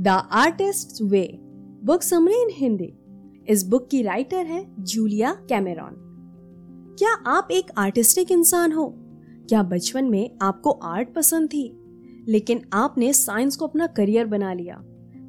The 0.00 0.08
artist 0.08 1.02
way 1.02 1.38
book 1.84 2.02
summary 2.02 2.34
in 2.34 2.48
Hindi. 2.52 2.94
इस 3.48 3.68
book 3.68 3.88
की 3.90 4.02
writer 4.02 4.46
है 4.46 4.74
जूलिया 4.80 5.32
कैमेरॉन। 5.48 5.94
क्या 6.98 7.12
आप 7.12 7.48
एक 7.50 7.66
आर्टिस्टिक 7.78 8.32
इंसान 8.32 8.72
हो? 8.72 8.94
क्या 9.48 9.62
बचपन 9.62 10.04
में 10.04 10.30
आपको 10.42 10.70
आर्ट 10.70 11.14
पसंद 11.14 11.48
थी? 11.48 11.80
लेकिन 12.28 12.62
आपने 12.72 13.12
साइंस 13.12 13.56
को 13.56 13.66
अपना 13.66 13.86
करियर 13.86 14.26
बना 14.26 14.52
लिया। 14.52 14.82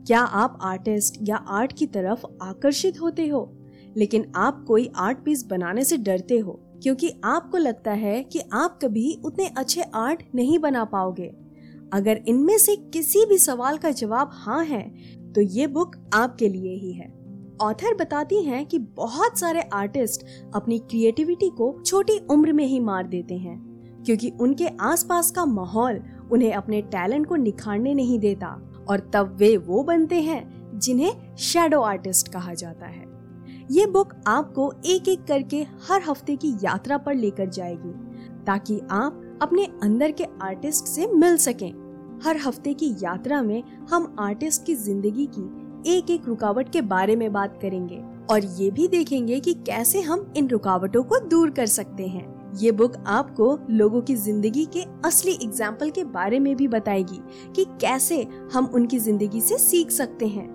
क्या 0.08 0.22
आप 0.22 0.60
आर्टिस्ट 0.62 1.18
या 1.24 1.36
आर्ट 1.36 1.74
की 1.74 1.86
तरफ़ 1.86 2.26
आकर्षित 2.42 3.02
होते 3.02 3.28
हो? 3.28 3.58
लेकिन 3.98 4.32
आप 4.36 4.66
कोई 4.68 4.92
आर्ट 4.96 5.18
पीस 5.26 5.46
बनाने 5.46 5.84
से 5.84 5.98
डरते 5.98 6.38
हो, 6.38 6.52
क्योंकि 6.84 7.12
आपको 7.24 7.58
लगता 7.58 7.92
है 7.92 8.24
कि 8.24 8.40
आप 8.54 8.80
कभी 8.82 9.22
उतने 9.26 9.48
अच्छे 9.48 9.82
आर्ट 9.82 10.24
नहीं 10.36 10.60
बना 10.60 10.86
पाओगे। 10.86 11.47
अगर 11.94 12.22
इनमें 12.28 12.58
से 12.58 12.76
किसी 12.94 13.26
भी 13.26 13.38
सवाल 13.38 13.78
का 13.78 13.92
जवाब 13.92 14.32
हाँ 14.34 14.64
है 14.66 14.84
तो 15.34 15.42
ये 15.42 15.68
बुक 15.68 15.96
आपके 16.14 16.48
लिए 16.50 16.74
ही 16.76 16.92
है। 16.94 17.16
ऑथर 17.62 17.94
बताती 17.96 18.42
हैं 18.44 18.66
कि 18.66 18.80
बहुत 18.80 19.40
सारे 19.40 19.62
आर्टिस्ट 19.74 20.26
अपनी 20.56 20.78
क्रिएटिविटी 20.80 21.50
को 21.50 21.72
छोटी 21.86 22.18
उम्र 22.32 22.54
में 22.54 22.66
ही 22.66 22.80
मार 22.80 23.08
देते 23.08 23.36
हैं, 23.36 23.58
क्योंकि 24.06 24.30
उनके 24.42 24.68
आसपास 24.82 25.32
का 25.32 25.46
माहौल 25.46 26.02
उन्हें 26.32 26.54
अपने 26.54 26.82
टैलेंट 26.84 27.26
को 27.28 27.36
निखारने 27.36 27.94
नहीं 27.94 28.20
देता, 28.20 28.48
और 28.90 29.10
तब 29.14 29.36
वे 29.40 29.56
वो 29.58 29.84
बनते 29.84 30.22
हैं 30.22 30.80
जिन्हें 30.80 31.36
शेडो 31.38 31.82
आर्टिस्ट 31.82 32.28
कहा 32.28 32.54
जाता 32.54 32.86
है। 32.86 33.06
ये 33.72 33.86
बुक 33.88 34.14
आपको 34.28 34.72
एक 34.86 35.08
एक 35.10 35.24
करके 35.24 35.62
हर 35.90 36.02
हफ़्ते 36.02 36.36
की 36.36 36.54
यात्रा 36.64 36.98
पर 36.98 37.16
लेकर 37.16 37.50
जाएगी, 37.50 37.94
ताकि 38.44 38.80
आप 38.92 39.22
अपने 39.42 39.66
अंदर 39.84 40.12
के 40.12 40.26
आर्टिस्ट 40.42 40.86
से 40.86 41.08
मिल 41.08 41.38
सकें। 41.38 41.72
हर 42.26 42.38
हफ़्ते 42.38 42.74
की 42.74 42.96
यात्रा 43.02 43.42
में 43.42 43.62
हम 43.90 44.16
आर्टिस्ट 44.20 44.66
की 44.66 44.76
ज़िंदगी 44.76 45.28
की 45.38 45.92
एक 45.96 46.10
एक 46.12 46.28
रुकावट 46.28 46.72
के 46.72 46.82
बारे 46.84 47.16
में 47.16 47.32
बात 47.34 47.60
करेंगे 47.62 48.02
और 48.30 48.46
ये 48.56 48.70
भी 48.72 48.88
देखेंगे 48.88 49.40
कि 49.40 49.54
कैसे 49.68 50.02
हम 50.02 50.34
इन 50.38 50.48
रुकावटों 50.48 51.04
को 51.04 51.20
दूर 51.20 51.50
कर 51.50 51.66
सकते 51.66 52.08
हैं। 52.08 52.26
ये 52.58 52.72
बुक 52.72 52.96
आपको 53.08 53.58
लोगों 53.70 54.02
की 54.02 54.16
ज़िंदगी 54.16 54.66
के 54.66 54.84
असली 55.06 55.32
एग्ज़ाम्पल 55.34 55.90
के 55.90 56.04
बारे 56.06 56.40
में 56.40 56.56
भी 56.56 56.68
बताएगी 56.68 57.20
कि 57.56 57.66
कैसे 57.82 58.22
हम 58.54 58.66
उनकी 58.66 59.00
ज़िंदगी 59.00 59.42
से 59.42 59.58
सीख 59.58 59.92
सकते 59.92 60.28
हैं। 60.28 60.48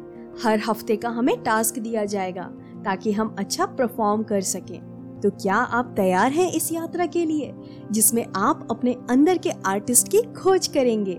हर 0.42 0.61
हफ़्ते 0.69 0.97
का 0.97 1.09
हमें 1.09 1.37
टास्क 1.42 1.79
दिया 1.79 2.05
जाएगा 2.07 2.51
ताकि 2.85 3.12
हम 3.12 3.35
अच्छा 3.39 3.67
परफॉर्म 3.69 4.23
कर 4.23 4.41
सकें। 4.41 4.81
तो 5.23 5.31
क्या 5.31 5.55
आप 5.55 5.92
तैयार 5.97 6.33
हैं 6.33 6.53
इस 6.53 6.73
यात्रा 6.73 7.06
के 7.06 7.25
लिए, 7.25 7.55
जिसमें 7.91 8.27
आप 8.37 8.69
अपने 8.70 8.97
अंदर 9.11 9.39
के 9.39 9.51
आर्टिस्ट 9.67 10.09
की 10.09 10.23
खोज 10.33 10.67
करेंगे? 10.67 11.14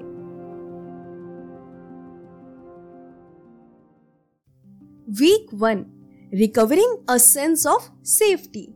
Week 5.13 5.53
one 5.53 5.85
recovering 6.33 6.97
a 7.09 7.17
sense 7.17 7.67
of 7.67 8.05
safety 8.05 8.67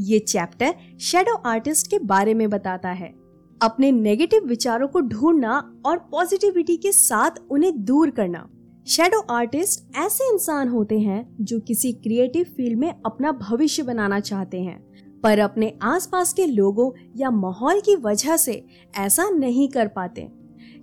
ये 0.00 0.18
चैप्टर 0.18 0.74
शेडो 1.00 1.34
आर्टिस्ट 1.34 1.90
के 1.90 1.98
बारे 1.98 2.34
में 2.34 2.50
बताता 2.50 2.88
है। 2.88 3.14
अपने 3.62 3.92
नेगेटिव 3.92 4.44
विचारों 4.44 4.88
को 4.88 5.00
ढूंढना 5.00 5.82
और 5.86 5.98
पॉजिटिविटी 5.98 6.76
के 6.76 6.92
साथ 6.92 7.30
उन्हें 7.50 7.84
दूर 7.84 8.10
करना। 8.10 8.48
शेडो 8.86 9.18
आर्टिस्ट 9.30 9.96
ऐसे 9.96 10.24
इंसान 10.32 10.68
होते 10.68 10.98
हैं 10.98 11.36
जो 11.40 11.58
किसी 11.60 11.92
क्रिएटिव 11.92 12.44
फ़ील्ड 12.56 12.78
में 12.78 12.94
अपना 13.06 13.30
भविष्य 13.32 13.82
बनाना 13.82 14.18
चाहते 14.20 14.60
हैं, 14.60 14.78
पर 15.22 15.38
अपने 15.38 15.72
आसपास 15.82 16.32
के 16.32 16.46
लोगों 16.46 16.90
या 17.16 17.30
माहौल 17.30 17.80
की 17.80 17.94
वजह 17.96 18.36
से 18.36 18.64
ऐसा 18.96 19.28
नहीं 19.28 19.68
कर 19.68 19.88
पाते। 19.88 20.28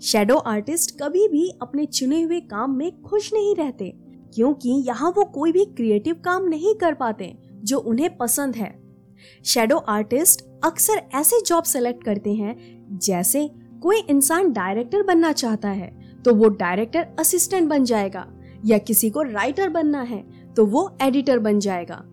शेडो 0.01 0.37
आर्टिस्ट 0.37 0.95
कभी 1.01 1.27
भी 1.27 1.47
अपने 1.61 1.85
चुने 1.85 2.21
हुए 2.21 2.39
काम 2.41 2.77
में 2.77 3.01
खुश 3.01 3.31
नहीं 3.33 3.55
रहते, 3.55 3.91
क्योंकि 4.35 4.83
यहाँ 4.87 5.13
वो 5.17 5.25
कोई 5.25 5.51
भी 5.51 5.65
क्रिएटिव 5.67 6.21
काम 6.25 6.47
नहीं 6.47 6.75
कर 6.75 6.93
पाते 6.93 7.33
जो 7.63 7.79
उन्हें 7.79 8.15
पसंद 8.17 8.55
है। 8.55 8.73
शेडो 9.45 9.77
आर्टिस्ट 9.77 10.45
अक्सर 10.63 11.01
ऐसे 11.15 11.41
जॉब 11.41 11.63
सेलेक्ट 11.65 12.03
करते 12.03 12.33
हैं 12.33 12.57
जैसे 12.99 13.49
कोई 13.81 13.99
इंसान 13.99 14.51
डायरेक्टर 14.51 15.03
बनना 15.03 15.31
चाहता 15.33 15.69
है 15.69 15.97
तो 16.25 16.33
वो 16.35 16.47
डायरेक्टर 16.49 17.07
असिस्टेंट 17.19 17.69
बन 17.69 17.83
जाएगा, 17.83 18.25
या 18.65 18.77
किसी 18.77 19.09
को 19.09 19.21
राइटर 19.21 19.69
बनना 19.69 20.01
है 20.01 20.23
तो 20.55 20.65
वो 20.65 20.89
एडिटर 21.01 21.39
बन 21.39 21.59
जाएगा। 21.59 22.03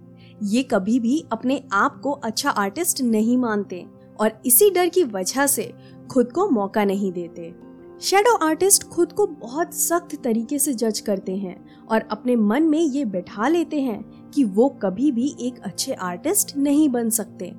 ये 0.44 0.62
कभी 0.62 0.98
भी 1.00 1.24
अपने 1.32 1.62
आप 1.72 2.00
को 2.00 2.10
अच्छा 2.12 2.50
आर्टिस्ट 2.50 3.02
नहीं 3.02 3.36
मानते 3.36 3.84
और 4.20 4.40
इसी 4.46 4.70
डर 4.70 4.88
की 4.88 5.04
वजह 5.04 5.46
से 5.46 5.72
खुद 6.10 6.32
को 6.32 6.48
मौका 6.50 6.84
नहीं 6.84 7.12
देते। 7.12 7.54
शेडो 8.00 8.34
आर्टिस्ट 8.36 8.84
खुद 8.84 9.12
को 9.12 9.26
बहुत 9.26 9.74
सख्त 9.74 10.14
तरीके 10.24 10.58
से 10.58 10.72
जज 10.74 11.00
करते 11.00 11.36
हैं 11.36 11.56
और 11.86 12.08
अपने 12.10 12.36
मन 12.36 12.62
में 12.62 12.78
ये 12.78 13.04
बैठा 13.04 13.48
लेते 13.48 13.80
हैं 13.80 14.30
कि 14.30 14.44
वो 14.44 14.68
कभी 14.82 15.10
भी 15.12 15.34
एक 15.40 15.60
अच्छे 15.60 15.92
आर्टिस्ट 15.92 16.56
नहीं 16.56 16.88
बन 16.88 17.10
सकते। 17.10 17.52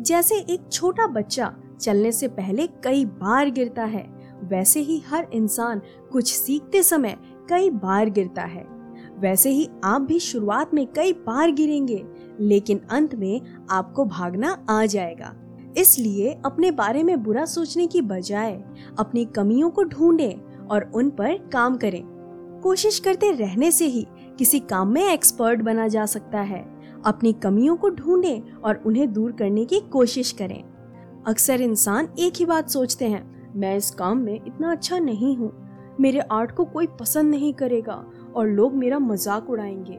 जैसे 0.00 0.34
एक 0.34 0.70
छोटा 0.72 1.06
बच्चा 1.06 1.52
चलने 1.80 2.12
से 2.12 2.28
पहले 2.28 2.66
कई 2.84 3.04
बार 3.04 3.50
गिरता 3.50 3.84
है 3.84 4.04
वैसे 4.44 4.80
ही 4.80 4.98
हर 4.98 5.26
इंसान 5.32 5.82
कुछ 6.12 6.32
सीखते 6.32 6.82
समय 6.82 7.16
कई 7.48 7.70
बार 7.70 8.10
गिरता 8.10 8.42
है। 8.42 8.66
वैसे 9.18 9.50
ही 9.50 9.68
आप 9.84 10.00
भी 10.00 10.18
शुरुआत 10.18 10.74
में 10.74 10.86
कई 10.86 11.12
बार 11.12 11.50
गिरेंगे, 11.50 12.06
लेकिन 12.40 12.80
अंत 12.90 13.14
में 13.14 13.40
आपको 13.70 14.04
भागना 14.04 14.66
आ 14.70 14.86
जाएगा। 14.86 15.34
इसलिए 15.76 16.40
अपने 16.44 16.70
बारे 16.70 17.02
में 17.02 17.22
बुरा 17.22 17.44
सोचने 17.44 17.86
की 17.86 18.00
बजाय 18.00 18.64
अपनी 18.98 19.24
कमियों 19.24 19.70
को 19.70 19.84
ढूंढें 19.84 20.66
और 20.66 20.90
उन 20.94 21.10
पर 21.10 21.48
काम 21.52 21.76
करें। 21.76 22.02
कोशिश 22.62 22.98
करते 22.98 23.30
रहने 23.30 23.70
से 23.70 23.86
ही 23.86 24.06
किसी 24.38 24.60
काम 24.60 24.88
में 24.88 25.12
एक्सपर्ट 25.12 25.60
बना 25.60 25.88
जा 25.88 26.06
सकता 26.06 26.40
है। 26.40 26.80
अपनी 27.06 27.32
कमियों 27.32 27.76
को 27.76 27.90
ढूंढें 27.90 28.52
और 28.52 28.82
उन्हें 28.86 29.12
दूर 29.12 29.32
करने 29.32 29.64
की 29.64 29.80
कोशिश 29.80 30.32
करें। 30.32 30.64
अक्सर 31.26 31.60
इंसान 31.60 32.08
एक 32.18 32.32
ही 32.36 32.44
बात 32.44 32.70
सोचते 32.70 33.04
हैं 33.04 33.39
मैं 33.56 33.76
इस 33.76 33.90
काम 33.90 34.18
में 34.18 34.34
इतना 34.46 34.70
अच्छा 34.72 34.98
नहीं 34.98 35.36
हूँ। 35.36 35.52
मेरे 36.00 36.20
आर्ट 36.20 36.52
को 36.52 36.64
कोई 36.64 36.86
पसंद 36.86 37.30
नहीं 37.30 37.54
करेगा 37.54 38.04
और 38.36 38.48
लोग 38.48 38.74
मेरा 38.74 38.98
मज़ाक 38.98 39.50
उड़ाएँगे। 39.50 39.98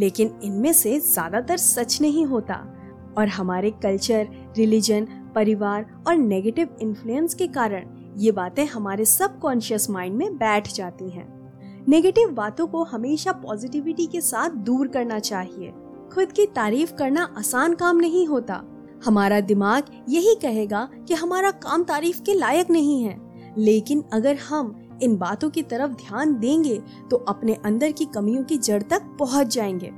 लेकिन 0.00 0.40
इनमें 0.42 0.72
से 0.72 1.00
ज़्यादातर 1.00 1.56
सच 1.56 2.00
नहीं 2.00 2.26
होता। 2.26 2.74
और 3.18 3.28
हमारे 3.28 3.70
कल्चर, 3.70 4.28
रिलीजन, 4.56 5.04
परिवार 5.34 5.86
और 6.06 6.16
नेगेटिव 6.16 6.68
इन्फ्लुएंस 6.82 7.34
के 7.34 7.46
कारण 7.46 7.86
ये 8.16 8.32
बातें 8.32 8.66
हमारे 8.66 9.04
सबकॉन्शियस 9.04 9.90
माइंड 9.90 10.16
में 10.16 10.36
बैठ 10.36 10.72
जाती 10.72 11.10
हैं। 11.10 11.52
नेगेटिव 11.88 12.28
बातों 12.28 12.66
को 12.66 12.84
हमेशा 12.84 13.32
पॉजिटिविटी 13.32 14.06
के 14.06 14.20
साथ 14.20 14.50
दूर 14.50 14.88
करना 14.88 15.18
चाहिए। 15.18 15.72
खुद 16.12 16.32
की 16.32 16.46
तारीफ़ 16.46 16.94
करना 16.94 17.34
आसान 17.38 17.74
काम 17.74 17.96
नहीं 17.96 18.26
होता। 18.26 18.62
हमारा 19.04 19.40
दिमाग 19.40 19.84
यही 20.08 20.34
कहेगा 20.34 20.88
कि 21.08 21.14
हमारा 21.14 21.50
काम 21.50 21.82
तारीफ़ 21.82 22.22
के 22.22 22.34
लायक 22.34 22.70
नहीं 22.70 23.02
है। 23.02 23.16
लेकिन 23.58 24.02
अगर 24.12 24.36
हम 24.48 24.74
इन 25.02 25.16
बातों 25.16 25.50
की 25.50 25.62
तरफ़ 25.62 25.92
ध्यान 25.92 26.34
देंगे 26.34 26.80
तो 27.10 27.16
अपने 27.28 27.54
अंदर 27.54 27.92
की 27.92 28.04
कमियों 28.04 28.42
की 28.44 28.56
जड़ 28.58 28.82
तक 28.82 29.02
पहुँच 29.18 29.54
जाएँगे। 29.54 29.90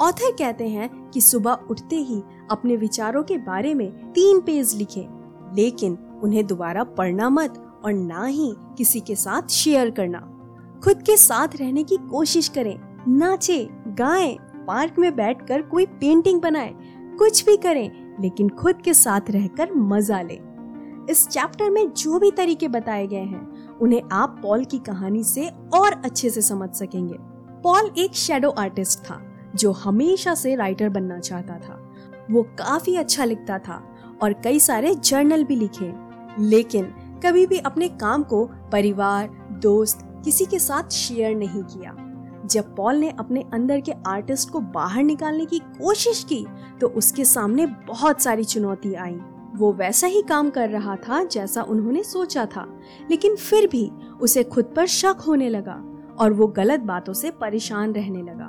ऑथर 0.00 0.32
कहते 0.32 0.68
हैं 0.68 0.88
कि 1.10 1.20
सुबह 1.20 1.58
उठते 1.70 1.96
ही 1.96 2.22
अपने 2.50 2.76
विचारों 2.76 3.22
के 3.22 3.38
बारे 3.38 3.74
में 3.74 4.12
तीन 4.12 4.40
पेज 4.40 4.74
लिखें, 4.74 5.54
लेकिन 5.56 5.98
उन्हें 6.22 6.46
दोबारा 6.46 6.84
पढ़ना 6.84 7.28
मत 7.30 7.62
और 7.84 7.92
ना 7.92 8.24
ही 8.24 8.52
किसी 8.78 9.00
के 9.00 9.14
साथ 9.14 9.50
शेयर 9.50 9.90
करना। 9.90 10.18
खुद 10.84 11.02
के 11.02 11.16
साथ 11.16 11.56
रहने 11.60 11.84
की 11.84 11.96
कोशिश 11.96 12.48
करें 12.48 12.78
नाचे 13.08 13.68
गाएँ, 13.88 14.36
पार्क 14.66 14.98
में 14.98 15.14
बैठकर 15.16 15.62
कोई 15.62 15.86
पेंटिंग 15.86 16.40
बनाए 16.40 16.74
कुछ 17.18 17.44
भी 17.46 17.56
करें 17.56 18.05
लेकिन 18.20 18.48
खुद 18.48 18.82
के 18.82 18.94
साथ 18.94 19.20
रहकर 19.30 19.72
मज़ा 19.72 20.22
ले। 20.22 20.40
इस 21.10 21.28
चैप्टर 21.28 21.70
में 21.70 21.92
जो 21.92 22.18
भी 22.18 22.30
तरीके 22.30 22.68
बताए 22.68 23.06
गए 23.06 23.24
हैं, 23.24 23.76
उन्हें 23.76 24.02
आप 24.12 24.40
पॉल 24.42 24.64
की 24.64 24.78
कहानी 24.78 25.24
से 25.24 25.50
और 25.74 26.02
अच्छे 26.04 26.30
से 26.30 26.40
समझ 26.40 26.70
सकेंगे। 26.70 27.16
पॉल 27.62 27.90
एक 27.98 28.14
शेडो 28.14 28.50
आर्टिस्ट 28.50 28.98
था, 29.00 29.22
जो 29.54 29.72
हमेशा 29.72 30.34
से 30.34 30.54
राइटर 30.54 30.88
बनना 30.88 31.18
चाहता 31.18 31.54
था। 31.54 31.92
वो 32.30 32.42
काफ़ी 32.42 32.96
अच्छा 32.96 33.24
लिखता 33.24 33.58
था 33.58 33.96
और 34.22 34.32
कई 34.32 34.58
सारे 34.58 34.94
जर्नल 34.94 35.44
भी 35.44 35.56
लिखे। 35.56 35.92
लेकिन 36.38 36.84
कभी 37.26 37.46
भी 37.46 37.58
अपने 37.58 37.88
काम 37.88 38.22
को 38.22 38.50
परिवार, 38.72 39.48
दोस्त, 39.52 40.20
किसी 40.24 40.44
के 40.44 40.58
साथ 40.58 40.90
शेयर 40.90 41.36
नहीं 41.36 41.62
किया। 41.62 42.05
जब 42.46 42.74
पॉल 42.76 42.96
ने 42.96 43.10
अपने 43.10 43.44
अंदर 43.54 43.80
के 43.80 43.92
आर्टिस्ट 44.06 44.50
को 44.50 44.60
बाहर 44.60 45.02
निकालने 45.02 45.46
की 45.46 45.58
कोशिश 45.58 46.24
की 46.24 46.44
तो 46.80 46.88
उसके 46.88 47.24
सामने 47.24 47.66
बहुत 47.66 48.22
सारी 48.22 48.44
चुनौती 48.44 48.94
आई। 48.94 49.18
वो 49.56 49.72
वैसा 49.72 50.06
ही 50.06 50.22
काम 50.22 50.50
कर 50.50 50.68
रहा 50.68 50.96
था 50.98 51.22
जैसा 51.24 51.62
उन्होंने 51.62 52.02
सोचा 52.02 52.44
था, 52.46 52.66
लेकिन 53.10 53.36
फिर 53.36 53.66
भी 53.66 53.88
उसे 54.20 54.44
खुद 54.44 54.72
पर 54.76 54.86
शक 54.86 55.24
होने 55.28 55.48
लगा 55.48 55.82
और 56.18 56.32
वो 56.32 56.46
गलत 56.48 56.80
बातों 56.82 57.12
से 57.12 57.30
परेशान 57.30 57.92
रहने 57.92 58.22
लगा। 58.22 58.48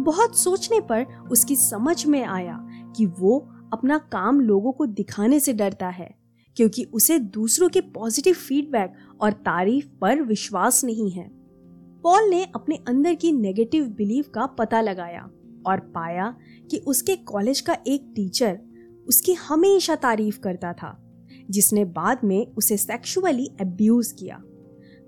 बहुत 0.00 0.38
सोचने 0.38 0.80
पर 0.80 1.06
उसकी 1.30 1.56
समझ 1.56 2.04
में 2.06 2.22
आया 2.24 2.58
कि 2.96 3.06
वो 3.18 3.38
अपना 3.72 3.98
काम 4.12 4.40
लोगों 4.40 4.72
को 4.72 4.86
दिखाने 4.86 5.40
से 5.40 5.52
डरता 5.52 5.88
है, 5.88 6.14
क्योंकि 6.56 6.84
उसे 6.84 7.18
दूसरों 7.18 7.68
के 7.68 7.80
पॉजिटिव 7.80 8.34
फीडबैक 8.34 8.94
और 9.20 9.32
तारीफ़ 9.32 9.86
पर 10.00 10.22
विश्वास 10.22 10.84
नहीं 10.84 11.10
है। 11.10 11.37
पॉल 12.08 12.28
ने 12.30 12.46
अपने 12.54 12.76
अंदर 12.88 13.14
की 13.14 13.32
नेगेटिव 13.32 13.84
बिलीव 13.84 14.24
का 14.34 14.46
पता 14.46 14.80
लगाया 14.80 15.30
और 15.66 15.80
पाया 15.80 16.36
कि 16.70 16.76
उसके 16.76 17.16
कॉलेज 17.16 17.60
का 17.60 17.76
एक 17.86 18.12
टीचर 18.16 18.58
उसकी 19.08 19.32
हमेशा 19.32 19.96
तारीफ़ 19.96 20.38
करता 20.40 20.72
था, 20.72 21.04
जिसने 21.50 21.84
बाद 21.84 22.20
में 22.24 22.46
उसे 22.46 22.76
सेक्सुअली 22.76 23.46
अब्यूज 23.60 24.12
किया। 24.12 24.40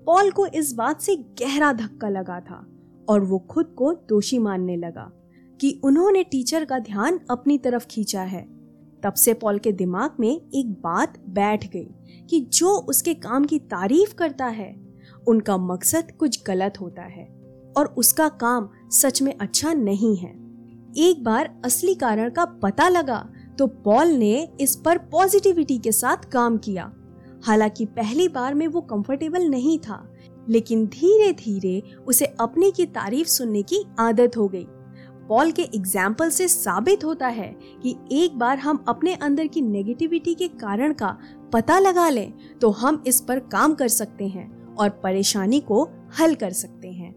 पॉल 0.05 0.31
को 0.31 0.45
इस 0.45 0.73
बात 0.73 1.01
से 1.01 1.15
गहरा 1.15 1.73
धक्का 1.73 2.09
लगा 2.09 2.39
था 2.39 2.65
और 3.09 3.23
वो 3.23 3.39
खुद 3.39 3.75
को 3.77 3.93
दोषी 3.93 4.39
मानने 4.39 4.75
लगा 4.75 5.11
कि 5.59 5.81
उन्होंने 5.83 6.23
टीचर 6.23 6.65
का 6.65 6.79
ध्यान 6.79 7.19
अपनी 7.29 7.57
तरफ़ 7.57 7.87
खींचा 7.87 8.21
है। 8.21 8.43
तब 9.03 9.13
से 9.13 9.33
पॉल 9.33 9.59
के 9.59 9.71
दिमाग 9.71 10.11
में 10.19 10.29
एक 10.29 10.71
बात 10.71 11.19
बैठ 11.29 11.71
गई 11.71 11.87
कि 12.29 12.39
जो 12.39 12.75
उसके 12.75 13.13
काम 13.13 13.45
की 13.45 13.59
तारीफ़ 13.59 14.15
करता 14.15 14.45
है 14.45 14.90
उनका 15.27 15.57
मकसद 15.57 16.11
कुछ 16.19 16.41
गलत 16.47 16.79
होता 16.81 17.03
है 17.03 17.25
और 17.77 17.93
उसका 17.97 18.27
काम 18.39 18.69
सच 18.91 19.21
में 19.21 19.33
अच्छा 19.33 19.73
नहीं 19.73 20.15
है। 20.17 20.29
एक 20.99 21.23
बार 21.23 21.49
असली 21.65 21.93
कारण 21.95 22.29
का 22.29 22.45
पता 22.63 22.87
लगा 22.89 23.25
तो 23.59 23.67
पॉल 23.85 24.07
ने 24.09 24.47
इस 24.61 24.75
पर 24.75 24.97
पॉजिटिविटी 25.11 25.77
के 25.77 25.91
साथ 25.91 26.29
काम 26.31 26.57
किया। 26.57 26.91
हालाँकि 27.45 27.85
पहली 27.87 28.27
बार 28.27 28.53
में 28.53 28.67
वो 28.67 28.81
कंफर्टेबल 28.81 29.49
नहीं 29.49 29.77
था, 29.79 30.03
लेकिन 30.47 30.85
धीरे 30.87 31.31
धीरे 31.33 31.81
उसे 32.07 32.25
अपने 32.39 32.71
की 32.71 32.85
तारीफ़ 32.87 33.27
सुनने 33.27 33.61
की 33.63 33.83
आदत 33.99 34.37
हो 34.37 34.47
गई। 34.47 34.65
पॉल 35.29 35.51
के 35.51 35.61
एग्ज़ाम्पल 35.65 36.29
से 36.29 36.47
साबित 36.47 37.03
होता 37.03 37.27
है 37.27 37.47
कि 37.83 37.95
एक 38.11 38.37
बार 38.39 38.57
हम 38.57 38.83
अपने 38.87 39.13
अंदर 39.15 39.47
की 39.47 39.61
नेगेटिविटी 39.61 40.33
के 40.35 40.47
कारण 40.47 40.93
का 40.93 41.17
पता 41.53 41.77
लगा 41.79 42.07
लें 42.09 42.33
तो 42.61 42.69
हम 42.71 43.03
इस 43.07 43.21
पर 43.21 43.39
काम 43.51 43.73
कर 43.73 43.87
सकते 43.89 44.27
हैं। 44.27 44.49
और 44.81 44.89
परेशानी 45.03 45.59
को 45.59 45.83
हल 46.19 46.35
कर 46.35 46.51
सकते 46.51 46.91
हैं। 46.91 47.13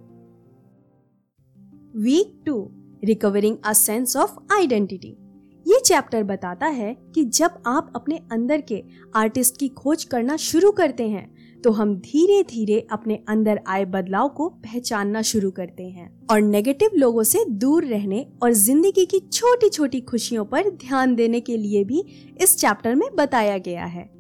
Week 1.97 2.43
two 2.47 2.71
recovering 3.05 3.57
a 3.65 3.73
sense 3.73 4.17
of 4.17 4.39
identity 4.55 5.17
ये 5.67 5.79
चैप्टर 5.81 6.23
बताता 6.23 6.67
है 6.67 6.97
कि 7.15 7.25
जब 7.25 7.63
आप 7.67 7.93
अपने 7.97 8.19
अंदर 8.33 8.61
के 8.61 8.83
आर्टिस्ट 9.17 9.59
की 9.59 9.69
खोज 9.69 10.05
करना 10.05 10.37
शुरू 10.37 10.71
करते 10.73 11.09
हैं 11.09 11.33
तो 11.63 11.71
हम 11.71 11.95
धीरे 11.97 12.43
धीरे 12.43 12.87
अपने 12.93 13.19
अंदर 13.29 13.61
आए 13.67 13.85
बदलाव 13.85 14.29
को 14.29 14.49
पहचानना 14.49 15.23
शुरू 15.23 15.51
करते 15.51 15.83
हैं 15.83 16.09
और 16.31 16.41
नेगेटिव 16.41 16.91
लोगों 16.95 17.23
से 17.23 17.45
दूर 17.51 17.85
रहने 17.85 18.27
और 18.43 18.53
ज़िंदगी 18.53 19.05
की 19.07 19.21
छोटी 19.33 19.69
छोटी 19.69 20.01
खुशियों 20.01 20.45
पर 20.45 20.69
ध्यान 20.71 21.15
देने 21.15 21.41
के 21.41 21.57
लिए 21.57 21.85
भी 21.85 22.05
इस 22.41 22.57
चैप्टर 22.59 22.95
में 22.95 23.09
बताया 23.17 23.59
गया 23.59 23.85
है। 23.85 24.14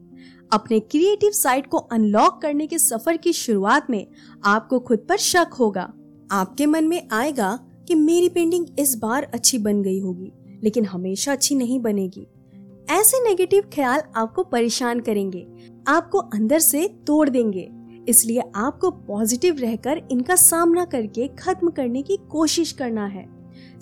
अपने 0.54 0.78
क्रिएटिव 0.80 1.30
साइड 1.30 1.66
को 1.66 1.76
अनलॉक 1.76 2.40
करने 2.42 2.66
के 2.66 2.78
सफ़र 2.78 3.16
की 3.16 3.32
शुरुआत 3.32 3.90
में 3.90 4.06
आपको 4.44 4.78
खुद 4.80 4.98
पर 4.98 5.16
शक 5.16 5.54
होगा। 5.58 5.92
आपके 6.32 6.66
मन 6.66 6.88
में 6.88 7.08
आएगा 7.12 7.58
कि 7.88 7.94
मेरी 7.94 8.28
पेंटिंग 8.28 8.66
इस 8.78 8.94
बार 8.96 9.22
अच्छी 9.24 9.58
बन 9.58 9.82
गई 9.82 9.98
होगी, 10.00 10.32
लेकिन 10.64 10.84
हमेशा 10.84 11.32
अच्छी 11.32 11.54
नहीं 11.54 11.80
बनेगी। 11.80 12.26
ऐसे 12.90 13.22
नेगेटिव 13.24 13.62
ख्याल 13.74 14.02
आपको 14.16 14.42
परेशान 14.42 15.00
करेंगे, 15.00 15.46
आपको 15.88 16.18
अंदर 16.18 16.58
से 16.58 16.86
तोड़ 17.06 17.28
देंगे, 17.28 17.68
इसलिए 18.08 18.42
आपको 18.56 18.90
पॉजिटिव 18.90 19.58
रहकर 19.58 20.02
इनका 20.10 20.36
सामना 20.36 20.84
करके 20.84 21.28
खत्म 21.38 21.70
करने 21.70 22.02
की 22.02 22.18
कोशिश 22.30 22.72
करना 22.72 23.06
है। 23.06 23.26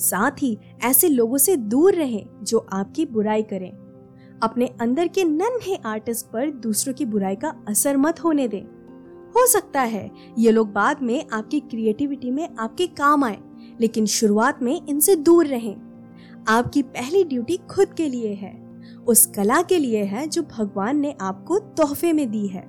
साथ 0.00 0.42
ही 0.42 0.56
ऐसे 0.84 1.08
लोगों 1.08 1.38
से 1.38 1.56
दूर 1.56 1.94
रहें 1.94 2.24
जो 2.42 2.66
आपकी 2.72 3.06
बुराई 3.06 3.42
करें। 3.42 3.70
अपने 4.42 4.66
अंदर 4.80 5.08
के 5.08 5.24
नन्हे 5.24 5.76
आर्टिस्ट 5.86 6.26
पर 6.26 6.50
दूसरों 6.50 6.94
की 6.94 7.04
बुराई 7.04 7.36
का 7.36 7.54
असर 7.68 7.96
मत 7.96 8.24
होने 8.24 8.48
दें। 8.48 8.62
हो 9.34 9.46
सकता 9.46 9.80
है 9.80 10.10
ये 10.38 10.50
लोग 10.50 10.72
बाद 10.72 11.02
में 11.02 11.24
आपकी 11.32 11.60
क्रिएटिविटी 11.60 12.30
में 12.30 12.48
आपके 12.58 12.86
काम 12.86 13.24
आए, 13.24 13.38
लेकिन 13.80 14.06
शुरुआत 14.06 14.62
में 14.62 14.86
इनसे 14.86 15.16
दूर 15.16 15.46
रहें। 15.46 15.74
आपकी 16.48 16.82
पहली 16.82 17.24
ड्यूटी 17.24 17.56
खुद 17.70 17.94
के 17.94 18.08
लिए 18.08 18.32
है, 18.34 18.52
उस 19.06 19.26
कला 19.26 19.62
के 19.62 19.78
लिए 19.78 20.02
है 20.04 20.26
जो 20.26 20.42
भगवान 20.42 21.00
ने 21.00 21.14
आपको 21.20 21.58
तोहफे 21.58 22.12
में 22.12 22.30
दी 22.30 22.46
है। 22.46 22.64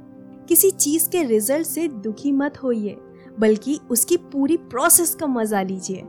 किसी 0.49 0.71
चीज़ 0.71 1.09
के 1.09 1.23
रिज़ल्ट 1.23 1.67
से 1.67 1.87
दुखी 1.87 2.31
मत 2.31 2.57
होइए, 2.63 2.97
बल्कि 3.39 3.79
उसकी 3.91 4.17
पूरी 4.17 4.57
प्रोसेस 4.57 5.15
का 5.15 5.27
मज़ा 5.27 5.61
लीजिए। 5.61 6.03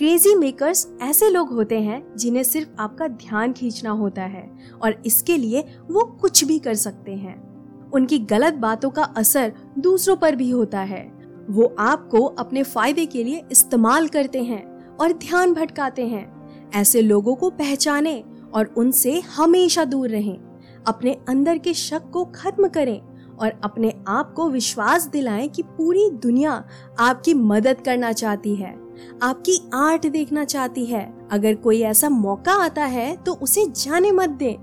क्रेजी 0.00 0.34
मेकर्स 0.34 0.88
ऐसे 1.02 1.30
लोग 1.30 1.48
होते 1.48 1.80
हैं 1.80 2.16
जिन्हें 2.16 2.42
सिर्फ़ 2.42 2.68
आपका 2.78 3.08
ध्यान 3.08 3.52
खींचना 3.52 3.90
होता 3.90 4.22
है 4.22 4.58
और 4.82 5.02
इसके 5.06 5.36
लिए 5.36 5.60
वो 5.90 6.04
कुछ 6.04 6.44
भी 6.44 6.58
कर 6.58 6.74
सकते 6.74 7.12
हैं। 7.12 7.90
उनकी 7.90 8.18
गलत 8.18 8.54
बातों 8.54 8.90
का 8.90 9.02
असर 9.02 9.52
दूसरों 9.78 10.16
पर 10.16 10.36
भी 10.36 10.50
होता 10.50 10.80
है। 10.80 11.12
वो 11.50 11.76
आपको 11.78 12.24
अपने 12.24 12.62
फ़ायदे 12.62 13.06
के 13.06 13.24
लिए 13.24 13.42
इस्तेमाल 13.52 14.08
करते 14.08 14.42
हैं 14.42 14.96
और 14.96 15.12
ध्यान 15.12 15.54
भटकाते 15.54 16.06
हैं। 16.06 16.50
ऐसे 16.74 17.02
लोगों 17.02 17.34
को 17.34 17.50
पहचाने 17.50 18.24
और 18.54 18.74
उनसे 18.76 19.20
हमेशा 19.20 19.84
दूर 19.84 20.08
रहें। 20.08 20.38
अपने 20.86 21.18
अंदर 21.28 21.58
के 21.58 21.74
शक 21.74 22.10
को 22.10 22.24
खत्म 22.24 22.68
करें 22.68 23.00
और 23.40 23.60
अपने 23.64 23.94
आप 24.08 24.32
को 24.32 24.50
विश्वास 24.50 25.06
दिलाएँ 25.06 25.48
कि 25.48 25.62
पूरी 25.62 26.10
दुनिया 26.10 26.68
आपकी 26.98 27.34
मदद 27.34 27.80
करना 27.80 28.12
चाहती 28.12 28.54
है। 28.54 28.89
आपकी 29.22 29.58
आर्ट 29.74 30.06
देखना 30.08 30.44
चाहती 30.44 30.84
है। 30.86 31.02
अगर 31.32 31.54
कोई 31.56 31.80
ऐसा 31.82 32.08
मौका 32.08 32.52
आता 32.54 32.84
है 32.86 33.14
तो 33.16 33.32
उसे 33.34 33.64
जाने 33.66 34.10
मत 34.12 34.30
दें। 34.38 34.56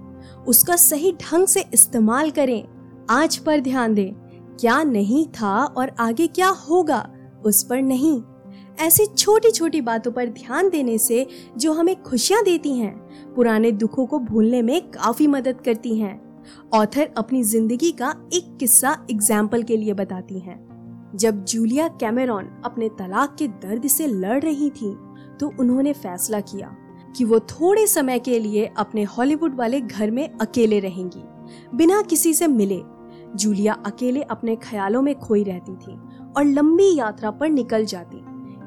उसका 0.45 0.75
सही 0.75 1.11
ढंग 1.21 1.47
से 1.47 1.65
इस्तेमाल 1.73 2.31
करें। 2.31 2.63
आज 3.09 3.37
पर 3.37 3.59
ध्यान 3.59 3.93
दें, 3.93 4.13
क्या 4.59 4.81
नहीं 4.83 5.25
था 5.31 5.57
और 5.57 5.95
आगे 5.99 6.27
क्या 6.29 6.49
होगा, 6.69 7.07
उस 7.45 7.63
पर 7.63 7.81
नहीं। 7.81 8.21
ऐसी 8.77 9.05
छोटी 9.07 9.51
छोटी 9.51 9.81
बातों 9.81 10.11
पर 10.11 10.27
ध्यान 10.29 10.69
देने 10.69 10.97
से 10.97 11.25
जो 11.57 11.73
हमें 11.73 11.95
खुशियाँ 12.03 12.43
देती 12.43 12.75
हैं, 12.75 12.95
पुराने 13.35 13.71
दुखों 13.73 14.05
को 14.05 14.19
भूलने 14.21 14.61
में 14.61 14.89
काफ़ी 14.91 15.27
मदद 15.27 15.61
करती 15.65 15.97
हैं। 15.97 16.19
ऑथर 16.73 17.09
अपनी 17.17 17.43
ज़िंदगी 17.43 17.91
का 17.91 18.13
एक 18.33 18.55
किस्सा 18.59 18.97
एग्ज़ाम्पल 19.11 19.63
के 19.63 19.77
लिए 19.77 19.93
बताती 19.93 20.39
हैं। 20.39 20.66
जब 21.15 21.43
जूलिया 21.45 21.87
कैमेरॉन 21.87 22.49
अपने 22.65 22.89
तलाक 22.89 23.35
के 23.35 23.47
दर्द 23.47 23.87
से 23.87 24.07
लड़ 24.07 24.41
रही 24.41 24.69
थी 24.69 24.95
तो 25.39 25.51
उन्होंने 25.59 25.93
फैसला 25.93 26.39
किया 26.39 26.75
कि 27.17 27.23
वो 27.23 27.39
थोड़े 27.39 27.85
समय 27.87 28.19
के 28.19 28.39
लिए 28.39 28.65
अपने 28.77 29.03
हॉलीवुड 29.03 29.55
वाले 29.55 29.81
घर 29.81 30.11
में 30.11 30.29
अकेले 30.31 30.79
रहेंगी, 30.79 31.23
बिना 31.75 32.01
किसी 32.01 32.33
से 32.33 32.47
मिले। 32.47 32.81
जूलिया 33.35 33.73
अकेले 33.85 34.21
अपने 34.21 34.55
ख्यालों 34.55 35.01
में 35.01 35.13
खोई 35.19 35.43
रहती 35.43 35.75
थी 35.75 35.95
और 36.37 36.45
लंबी 36.45 36.95
यात्रा 36.97 37.31
पर 37.31 37.49
निकल 37.49 37.85
जाती। 37.85 38.17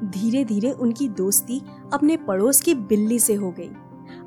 धीरे 0.09 0.43
धीरे 0.45 0.71
उनकी 0.71 1.07
दोस्ती 1.09 1.61
अपने 1.93 2.17
पड़ोस 2.17 2.61
की 2.61 2.73
बिल्ली 2.75 3.19
से 3.19 3.33
हो 3.35 3.51
गई। 3.51 3.69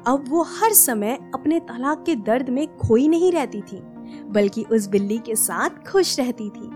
अब 0.06 0.24
वो 0.28 0.42
हर 0.50 0.72
समय 0.72 1.18
अपने 1.34 1.60
तलाक 1.60 2.04
के 2.06 2.14
दर्द 2.16 2.50
में 2.50 2.66
खोई 2.76 3.08
नहीं 3.08 3.32
रहती 3.32 3.60
थी, 3.62 3.80
बल्कि 4.24 4.64
उस 4.72 4.88
बिल्ली 4.88 5.18
के 5.18 5.34
साथ 5.36 5.86
खुश 5.90 6.18
रहती 6.20 6.48
थी। 6.50 6.70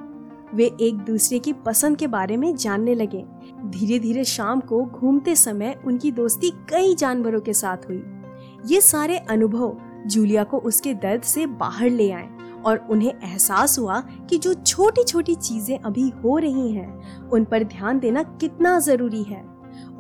वे 0.55 0.76
एक 0.81 0.97
दूसरे 0.97 1.38
की 1.38 1.52
पसंद 1.52 1.97
के 1.97 2.07
बारे 2.07 2.37
में 2.37 2.57
जानने 2.57 2.95
लगे। 2.95 3.25
धीरे 3.64 3.99
धीरे 3.99 4.25
शाम 4.25 4.61
को 4.61 4.85
घूमते 4.85 5.37
समय 5.37 5.81
उनकी 5.87 6.12
दोस्ती 6.12 6.50
कई 6.50 6.95
जानवरों 6.95 7.40
के 7.40 7.52
साथ 7.52 7.76
हुई। 7.76 8.02
ये 8.67 8.81
सारे 8.81 9.19
अनुभव 9.19 9.76
जूलिया 10.07 10.45
को 10.45 10.59
उसके 10.59 10.95
दर्द 10.95 11.23
से 11.23 11.47
बाहर 11.47 11.90
ले 11.90 12.11
आए 12.11 12.28
और 12.67 12.87
उन्हें 12.90 13.12
एहसास 13.12 13.78
हुआ 13.78 14.00
कि 14.00 14.38
जो 14.38 14.55
छोटी 14.55 15.05
छोटी 15.05 15.35
चीज़ें 15.35 15.78
अभी 15.78 16.09
हो 16.09 16.38
रही 16.38 16.73
हैं, 16.73 17.28
उन 17.28 17.45
पर 17.45 17.64
ध्यान 17.64 17.99
देना 17.99 18.23
कितना 18.23 18.78
ज़रूरी 18.78 19.23
है। 19.23 19.43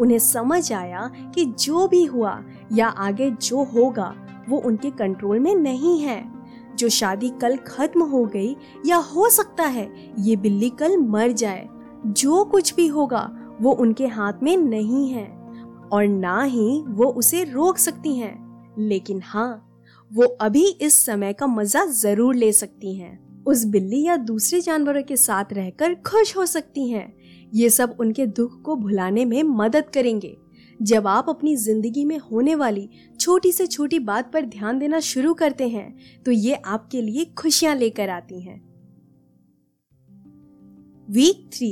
उन्हें 0.00 0.18
समझ 0.18 0.72
आया 0.72 1.10
कि 1.34 1.44
जो 1.44 1.88
भी 1.88 2.04
हुआ 2.04 2.42
या 2.72 2.86
आगे 2.86 3.30
जो 3.30 3.64
होगा, 3.64 4.14
वो 4.48 4.58
उनके 4.58 4.90
कंट्रोल 4.90 5.38
में 5.38 5.54
नहीं 5.54 6.00
है। 6.00 6.37
जो 6.78 6.88
शादी 6.88 7.28
कल 7.40 7.56
खत्म 7.56 8.02
हो 8.02 8.24
गई 8.24 8.56
या 8.86 8.96
हो 8.96 9.28
सकता 9.30 9.64
है, 9.64 9.88
ये 10.18 10.36
बिल्ली 10.36 10.70
कल 10.70 10.96
मर 10.96 11.32
जाए। 11.32 11.68
जो 12.06 12.44
कुछ 12.44 12.74
भी 12.74 12.86
होगा, 12.86 13.30
वो 13.60 13.72
उनके 13.72 14.06
हाथ 14.06 14.32
में 14.42 14.56
नहीं 14.56 15.08
है, 15.08 15.26
और 15.92 16.06
ना 16.06 16.42
ही 16.42 16.82
वो 16.88 17.04
उसे 17.04 17.44
रोक 17.44 17.78
सकती 17.78 18.16
हैं। 18.16 18.48
लेकिन 18.78 19.22
हाँ 19.24 19.64
वो 20.12 20.24
अभी 20.24 20.66
इस 20.66 21.04
समय 21.06 21.32
का 21.32 21.46
मज़ा 21.46 21.84
ज़रूर 21.86 22.34
ले 22.34 22.52
सकती 22.52 22.94
हैं। 22.94 23.44
उस 23.44 23.64
बिल्ली 23.64 24.02
या 24.02 24.16
दूसरे 24.16 24.60
जानवरों 24.60 25.02
के 25.02 25.16
साथ 25.16 25.52
रहकर 25.52 25.94
खुश 25.94 26.36
हो 26.36 26.46
सकती 26.46 26.88
हैं। 26.88 27.12
ये 27.54 27.70
सब 27.70 27.96
उनके 28.00 28.26
दुख 28.26 28.62
को 28.62 28.76
भुलाने 28.76 29.24
में 29.24 29.42
मदद 29.42 29.84
करेंगे। 29.94 30.36
जब 30.80 31.06
आप 31.06 31.28
अपनी 31.28 31.56
ज़िंदगी 31.56 32.04
में 32.04 32.18
होने 32.18 32.54
वाली 32.54 32.88
छोटी 33.20 33.52
से 33.52 33.66
छोटी 33.66 33.98
बात 33.98 34.32
पर 34.32 34.46
ध्यान 34.46 34.78
देना 34.78 35.00
शुरू 35.00 35.34
करते 35.34 35.68
हैं 35.68 36.22
तो 36.22 36.30
ये 36.30 36.54
आपके 36.54 37.02
लिए 37.02 37.24
खुशियाँ 37.38 37.74
लेकर 37.76 38.08
आती 38.08 38.40
हैं। 38.40 38.60
Week 41.08 41.48
three 41.54 41.70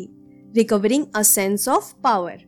recovering 0.57 1.05
a 1.15 1.23
sense 1.23 1.69
of 1.69 1.93
power 2.05 2.45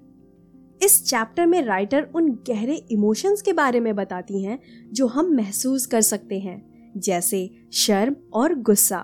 इस 0.81 1.05
चैप्टर 1.05 1.47
में 1.47 1.61
राइटर 1.63 2.09
उन 2.15 2.31
गहरे 2.49 2.75
इमोशंस 2.91 3.43
के 3.43 3.53
बारे 3.53 3.81
में 3.81 3.95
बताती 3.97 4.43
हैं, 4.43 4.59
जो 4.93 5.07
हम 5.07 5.35
महसूस 5.35 5.87
कर 5.87 6.01
सकते 6.01 6.39
हैं, 6.39 6.93
जैसे 6.97 7.49
शर्म 7.73 8.17
और 8.35 8.55
गुस्सा। 8.55 8.99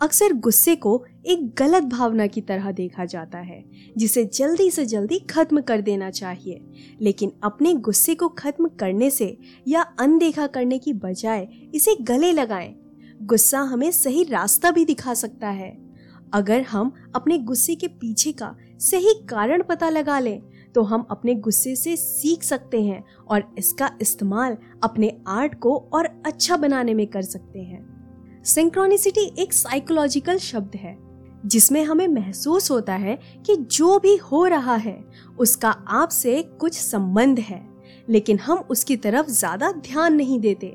अक्सर 0.00 0.32
गुस्से 0.32 0.74
को 0.76 1.04
एक 1.26 1.54
गलत 1.58 1.82
भावना 1.82 2.26
की 2.26 2.40
तरह 2.40 2.70
देखा 2.70 3.04
जाता 3.04 3.38
है, 3.38 3.64
जिसे 3.96 4.24
जल्दी 4.24 4.70
से 4.70 4.86
जल्दी 4.86 5.18
खत्म 5.18 5.60
कर 5.60 5.80
देना 5.80 6.10
चाहिए। 6.10 6.60
लेकिन 7.00 7.32
अपने 7.42 7.74
गुस्से 7.74 8.14
को 8.14 8.28
खत्म 8.28 8.68
करने 8.68 9.10
से 9.10 9.38
या 9.68 9.82
अनदेखा 9.82 10.46
करने 10.46 10.78
की 10.78 10.92
बजाय 10.92 11.48
इसे 11.74 11.96
गले 12.02 12.32
लगाएँ। 12.32 12.74
गुस्सा 13.22 13.60
हमें 13.60 13.90
सही 13.90 14.24
रास्ता 14.24 14.70
भी 14.70 14.84
दिखा 14.84 15.14
सकता 15.14 15.48
है। 15.48 15.76
अगर 16.32 16.62
हम 16.62 16.92
अपने 17.14 17.38
गुस्से 17.38 17.74
के 17.74 17.88
पीछे 17.88 18.32
का 18.32 18.56
सही 18.78 19.14
कारण 19.14 19.62
पता 19.62 19.88
लगा 19.88 20.18
लें 20.18 20.42
तो 20.74 20.82
हम 20.82 21.06
अपने 21.10 21.34
गुस्से 21.34 21.76
से 21.76 21.96
सीख 21.96 22.42
सकते 22.42 22.82
हैं 22.82 23.04
और 23.28 23.54
इसका 23.58 23.90
इस्तेमाल 24.00 24.56
अपने 24.82 25.20
आर्ट 25.26 25.58
को 25.58 25.76
और 25.92 26.22
अच्छा 26.26 26.56
बनाने 26.56 26.94
में 26.94 27.06
कर 27.06 27.22
सकते 27.22 27.60
हैं। 27.60 28.42
सिंक्रोनिसिटी 28.44 29.34
एक 29.38 29.52
साइकोलॉजिकल 29.52 30.38
शब्द 30.38 30.76
है। 30.76 31.09
जिसमें 31.44 31.82
हमें 31.84 32.06
महसूस 32.08 32.70
होता 32.70 32.94
है 32.94 33.18
कि 33.46 33.56
जो 33.56 33.98
भी 33.98 34.16
हो 34.22 34.44
रहा 34.46 34.74
है, 34.76 34.98
उसका 35.38 35.70
आपसे 35.70 36.42
कुछ 36.60 36.74
संबंध 36.74 37.38
है। 37.38 37.68
लेकिन 38.08 38.38
हम 38.38 38.58
उसकी 38.70 38.96
तरफ़ 38.96 39.28
ज़्यादा 39.28 39.70
ध्यान 39.72 40.14
नहीं 40.14 40.38
देते। 40.40 40.74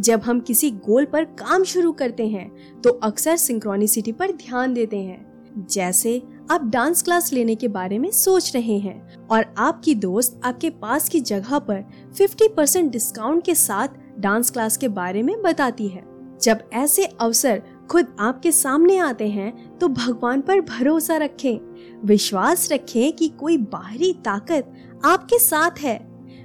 जब 0.00 0.20
हम 0.20 0.40
किसी 0.40 0.70
गोल 0.70 1.04
पर 1.04 1.24
काम 1.38 1.64
शुरू 1.64 1.92
करते 1.92 2.26
हैं 2.28 2.80
तो 2.82 2.90
अक्सर 3.02 3.36
सिंक्रोनिसिटी 3.36 4.12
पर 4.12 4.32
ध्यान 4.32 4.74
देते 4.74 4.96
हैं। 4.96 5.66
जैसे 5.70 6.20
आप 6.50 6.64
डांस 6.64 7.02
क्लास 7.02 7.32
लेने 7.32 7.54
के 7.54 7.68
बारे 7.68 7.98
में 7.98 8.10
सोच 8.10 8.54
रहे 8.54 8.78
हैं 8.78 9.26
और 9.26 9.44
आपकी 9.58 9.94
दोस्त 9.94 10.40
आपके 10.44 10.70
पास 10.72 11.08
की 11.08 11.20
जगह 11.22 11.58
पर 11.60 11.84
50% 12.14 12.90
डिस्काउंट 12.90 13.44
के 13.44 13.54
साथ 13.54 13.98
डांस 14.18 14.50
क्लास 14.50 14.76
के 14.76 14.88
बारे 14.90 15.22
में 15.22 15.34
बताती 15.42 15.88
है। 15.88 16.04
जब 16.38 16.62
ऐसे 16.72 17.04
अवसर 17.04 17.62
खुद 17.92 18.06
आपके 18.20 18.52
सामने 18.52 18.96
आते 18.96 19.28
हैं 19.28 19.78
तो 19.78 19.88
भगवान 19.88 20.40
पर 20.40 20.60
भरोसा 20.60 21.16
रखें। 21.16 21.58
विश्वास 22.06 22.68
रखें 22.72 23.12
कि 23.12 23.28
कोई 23.40 23.56
बाहरी 23.56 24.12
ताकत 24.24 24.72
आपके 25.04 25.38
साथ 25.38 25.80
है। 25.80 25.98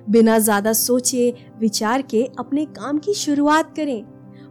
बिना 0.09 0.37
ज़्यादा 0.39 0.73
सोचे, 0.73 1.33
विचार 1.59 2.01
के 2.01 2.23
अपने 2.39 2.65
काम 2.65 2.97
की 2.97 3.13
शुरुआत 3.13 3.75
करें। 3.75 4.03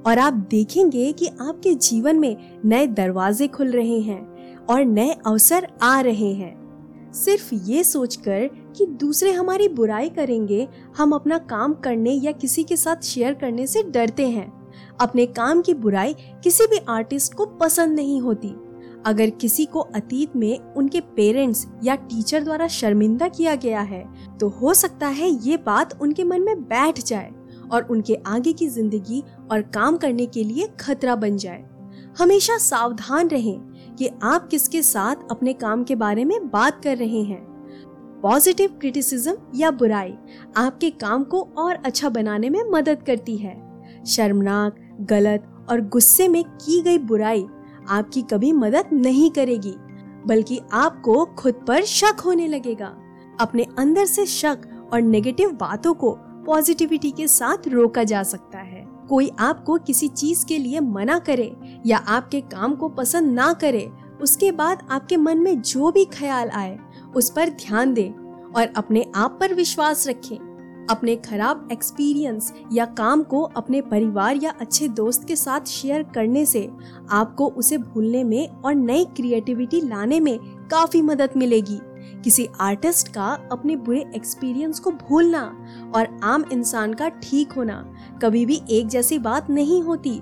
और 0.03 0.19
आप 0.19 0.33
देखेंगे 0.51 1.13
कि 1.13 1.27
आपके 1.27 1.75
जीवन 1.75 2.17
में 2.17 2.61
नए 2.65 2.87
दरवाजे 2.87 3.49
खुल 3.49 3.71
रहे 3.71 4.01
हैं 4.01 4.21
और 4.67 4.85
नए 4.85 5.17
अवसर 5.27 5.69
आ 5.83 6.01
रहे 6.01 6.33
हैं। 6.33 7.13
सिर्फ़ 7.15 7.55
ये 7.55 7.85
सोचकर 7.85 8.49
कि 8.77 8.87
दूसरे 8.87 9.33
हमारी 9.33 9.69
बुराई 9.69 10.09
करेंगे, 10.09 10.69
हम 10.97 11.13
अपना 11.13 11.39
काम 11.39 11.75
करने 11.75 12.13
या 12.13 12.33
किसी 12.33 12.65
के 12.65 12.77
साथ 12.77 13.05
शेयर 13.05 13.35
करने 13.35 13.67
से 13.67 13.83
डरते 13.83 14.29
हैं। 14.29 14.56
अपने 15.01 15.27
काम 15.29 15.61
की 15.63 15.75
बुराई 15.77 16.15
किसी 16.45 16.67
भी 16.67 16.79
आर्टिस्ट 16.89 17.35
को 17.35 17.47
पसंद 17.57 17.97
नहीं 17.97 18.21
होती। 18.21 18.55
अगर 19.07 19.31
किसी 19.31 19.65
को 19.65 19.81
अतीत 19.81 20.37
में 20.37 20.75
उनके 20.75 21.01
पेरेंट्स 21.17 21.67
या 21.85 21.95
टीचर 21.95 22.45
द्वारा 22.45 22.67
शर्मिंदा 22.69 23.29
किया 23.29 23.55
गया 23.55 23.81
है 23.83 24.05
तो 24.39 24.49
हो 24.53 24.75
सकता 24.75 25.09
है 25.09 25.29
ये 25.47 25.57
बात 25.57 25.99
उनके 26.03 26.25
मन 26.25 26.43
में 26.43 26.63
बैठ 26.63 27.01
जाए 27.01 27.31
और 27.73 27.87
उनके 27.91 28.15
आगे 28.27 28.53
की 28.53 28.69
ज़िंदगी 28.69 29.23
और 29.51 29.63
काम 29.75 29.97
करने 29.97 30.27
के 30.27 30.45
लिए 30.45 30.69
खतरा 30.81 31.15
बन 31.17 31.37
जाए। 31.37 31.65
हमेशा 32.19 32.57
सावधान 32.59 33.29
रहें 33.29 33.59
कि 33.97 34.09
आप 34.25 34.49
किसके 34.49 34.83
साथ 34.83 35.31
अपने 35.31 35.53
काम 35.55 35.85
के 35.85 35.95
बारे 35.97 36.25
में 36.25 36.49
बात 36.51 36.83
कर 36.85 36.97
रहे 36.97 37.23
हैं। 37.23 37.45
पॉजिटिव 38.23 38.71
क्रिटिसिज्म 38.81 39.37
या 39.55 39.71
बुराई 39.73 40.15
आपके 40.57 40.91
काम 40.93 41.25
को 41.25 41.41
और 41.59 41.75
अच्छा 41.77 42.09
बनाने 42.09 42.51
में 42.51 42.63
मदद 42.71 43.03
करती 43.03 43.37
है। 43.37 43.55
शर्मनाक 44.07 44.77
गलत 45.01 45.67
और 45.71 45.81
गुस्से 45.81 46.29
में 46.29 46.45
की 46.45 46.81
गई 46.83 46.99
बुराई 46.99 47.47
आपकी 47.89 48.23
कभी 48.23 48.53
मदद 48.53 48.85
नहीं 48.93 49.31
करेगी, 49.31 49.75
बल्कि 50.27 50.61
आपको 50.73 51.25
खुद 51.25 51.55
पर 51.69 51.85
शक 51.85 52.21
होने 52.21 52.47
लगेगा। 52.47 52.97
अपने 53.41 53.67
अंदर 53.79 54.05
से 54.05 54.27
शक 54.27 54.89
और 54.93 55.03
नेगेटिव 55.03 55.51
बातों 55.51 55.95
को 55.95 56.17
पॉजिटिविटी 56.47 57.11
के 57.11 57.29
साथ 57.29 57.69
रोका 57.69 58.05
जा 58.05 58.23
सकता 58.23 58.59
है। 58.59 58.87
कोई 59.09 59.31
आपको 59.39 59.79
किसी 59.79 60.09
चीज़ 60.09 60.47
के 60.47 60.59
लिए 60.59 60.81
मना 60.81 61.19
करे 61.19 61.57
या 61.87 61.99
आपके 61.99 62.41
काम 62.41 62.75
को 62.75 62.89
पसंद 62.89 63.33
ना 63.33 63.53
करे, 63.53 63.91
उसके 64.23 64.53
बाद 64.53 64.87
आपके 64.91 65.17
मन 65.17 65.39
में 65.39 65.61
जो 65.63 65.91
भी 65.91 66.05
ख्याल 66.05 66.49
आए, 66.49 66.79
उस 67.17 67.31
पर 67.31 67.49
ध्यान 67.49 67.95
दें 67.95 68.13
और 68.53 68.73
अपने 68.77 69.07
आप 69.17 69.37
पर 69.41 69.55
विश्वास 69.55 70.09
रखें। 70.09 70.37
अपने 70.91 71.17
खराब 71.17 71.69
एक्सपीरियंस 71.73 72.53
या 72.73 72.85
काम 72.85 73.23
को 73.23 73.43
अपने 73.43 73.81
परिवार 73.81 74.37
या 74.37 74.51
अच्छे 74.61 74.89
दोस्त 74.89 75.25
के 75.29 75.37
साथ 75.37 75.61
शेयर 75.61 76.03
करने 76.03 76.45
से 76.47 76.69
आपको 77.11 77.47
उसे 77.49 77.79
भूलने 77.79 78.25
में 78.25 78.49
और 78.49 78.75
नई 78.75 79.05
क्रिएटिविटी 79.05 79.81
लाने 79.81 80.21
में 80.21 80.39
काफ़ी 80.71 81.03
मदद 81.03 81.31
मिलेगी। 81.37 81.79
किसी 82.25 82.49
आर्टिस्ट 82.61 83.09
का 83.09 83.27
अपने 83.53 83.77
बुरे 83.77 84.05
एक्सपीरियंस 84.17 84.81
को 84.81 84.91
भूलना 84.91 85.43
और 85.95 86.21
आम 86.23 86.45
इंसान 86.53 86.95
का 86.95 87.09
ठीक 87.09 87.53
होना 87.53 87.95
कभी 88.23 88.47
भी 88.47 88.63
एक 88.71 88.87
जैसी 88.87 89.19
बात 89.19 89.51
नहीं 89.51 89.83
होती। 89.83 90.21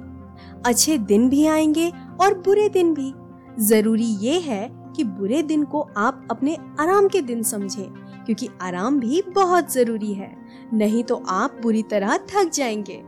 अच्छे 0.66 0.98
दिन 0.98 1.28
भी 1.28 1.46
आएँगे 1.46 1.92
और 2.20 2.38
बुरे 2.38 2.68
दिन 2.68 2.94
भी। 2.94 3.12
ज़रूरी 3.58 4.04
ये 4.04 4.38
है 4.40 4.68
कि 4.96 5.04
बुरे 5.04 5.42
दिन 5.42 5.64
को 5.64 5.88
आप 5.96 6.28
अपने 6.30 6.56
आराम 6.80 7.08
के 7.08 7.20
दिन 7.20 7.42
समझें, 7.42 7.90
क्योंकि 8.24 8.48
आराम 8.62 9.00
भी 9.00 9.22
बहुत 9.34 9.72
ज़रूरी 9.72 10.12
है। 10.14 10.43
नहीं 10.72 11.04
तो 11.04 11.22
आप 11.28 11.58
बुरी 11.62 11.82
तरह 11.82 12.16
थक 12.16 12.50
जाएँगे। 12.54 13.02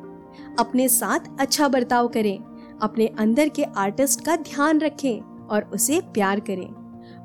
अपने 0.58 0.88
साथ 0.88 1.20
अच्छा 1.40 1.68
बर्ताव 1.68 2.08
करें, 2.08 2.38
अपने 2.82 3.06
अंदर 3.06 3.48
के 3.48 3.64
आर्टिस्ट 3.64 4.24
का 4.24 4.36
ध्यान 4.36 4.80
रखें 4.80 5.46
और 5.46 5.64
उसे 5.64 6.00
प्यार 6.00 6.40
करें। 6.40 6.68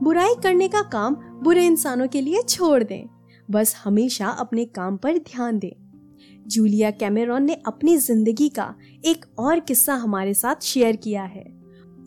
बुराई 0.03 0.35
करने 0.43 0.67
का 0.67 0.81
काम 0.81 1.15
बुरे 1.43 1.65
इंसानों 1.65 2.07
के 2.07 2.21
लिए 2.21 2.41
छोड़ 2.41 2.83
दें, 2.83 3.07
बस 3.51 3.75
हमेशा 3.83 4.27
अपने 4.27 4.65
काम 4.65 4.97
पर 4.97 5.17
ध्यान 5.17 5.59
दें। 5.59 5.71
जूलिया 6.47 6.91
कैमेरॉन 6.91 7.43
ने 7.43 7.53
अपनी 7.65 7.97
ज़िंदगी 7.97 8.49
का 8.49 8.75
एक 9.05 9.25
और 9.39 9.59
किस्सा 9.59 9.93
हमारे 9.93 10.33
साथ 10.33 10.63
शेयर 10.63 10.95
किया 10.95 11.23
है। 11.23 11.43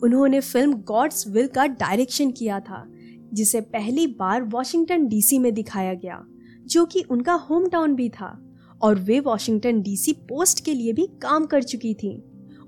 उन्होंने 0.03 0.39
फ़िल्म 0.39 0.73
गॉड्स 0.73 1.27
विल 1.27 1.47
का 1.47 1.65
डायरेक्शन 1.67 2.31
किया 2.31 2.59
था, 2.59 2.83
जिसे 3.33 3.61
पहली 3.61 4.07
बार 4.07 4.43
वॉशिंगटन 4.43 5.07
डीसी 5.07 5.39
में 5.39 5.53
दिखाया 5.53 5.93
गया। 5.93 6.25
जो 6.65 6.85
कि 6.85 7.01
उनका 7.01 7.33
होम 7.33 7.67
टाउन 7.67 7.95
भी 7.95 8.09
था 8.09 8.37
और 8.81 8.99
वे 8.99 9.19
वॉशिंगटन 9.19 9.81
डीसी 9.81 10.13
पोस्ट 10.29 10.63
के 10.65 10.73
लिए 10.73 10.93
भी 10.93 11.05
काम 11.21 11.45
कर 11.45 11.63
चुकी 11.63 11.93
थी। 11.93 12.15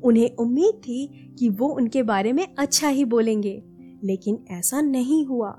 उन्हें 0.04 0.36
उम्मीद 0.36 0.82
थी 0.84 1.36
कि 1.39 1.50
वो 1.50 1.68
उनके 1.68 2.04
बारे 2.04 2.34
में 2.34 2.48
अच्छा 2.58 2.88
ही 2.88 3.06
बोलेंगे, 3.06 3.62
लेकिन 4.04 4.39
ऐसा 4.51 4.82
नहीं 4.82 5.25
हुआ। 5.25 5.58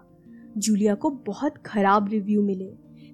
जूलिया 0.57 0.95
को 0.95 1.11
बहुत 1.27 1.59
खराब 1.67 2.09
रिव्यू 2.09 2.43
मिले, 2.43 2.71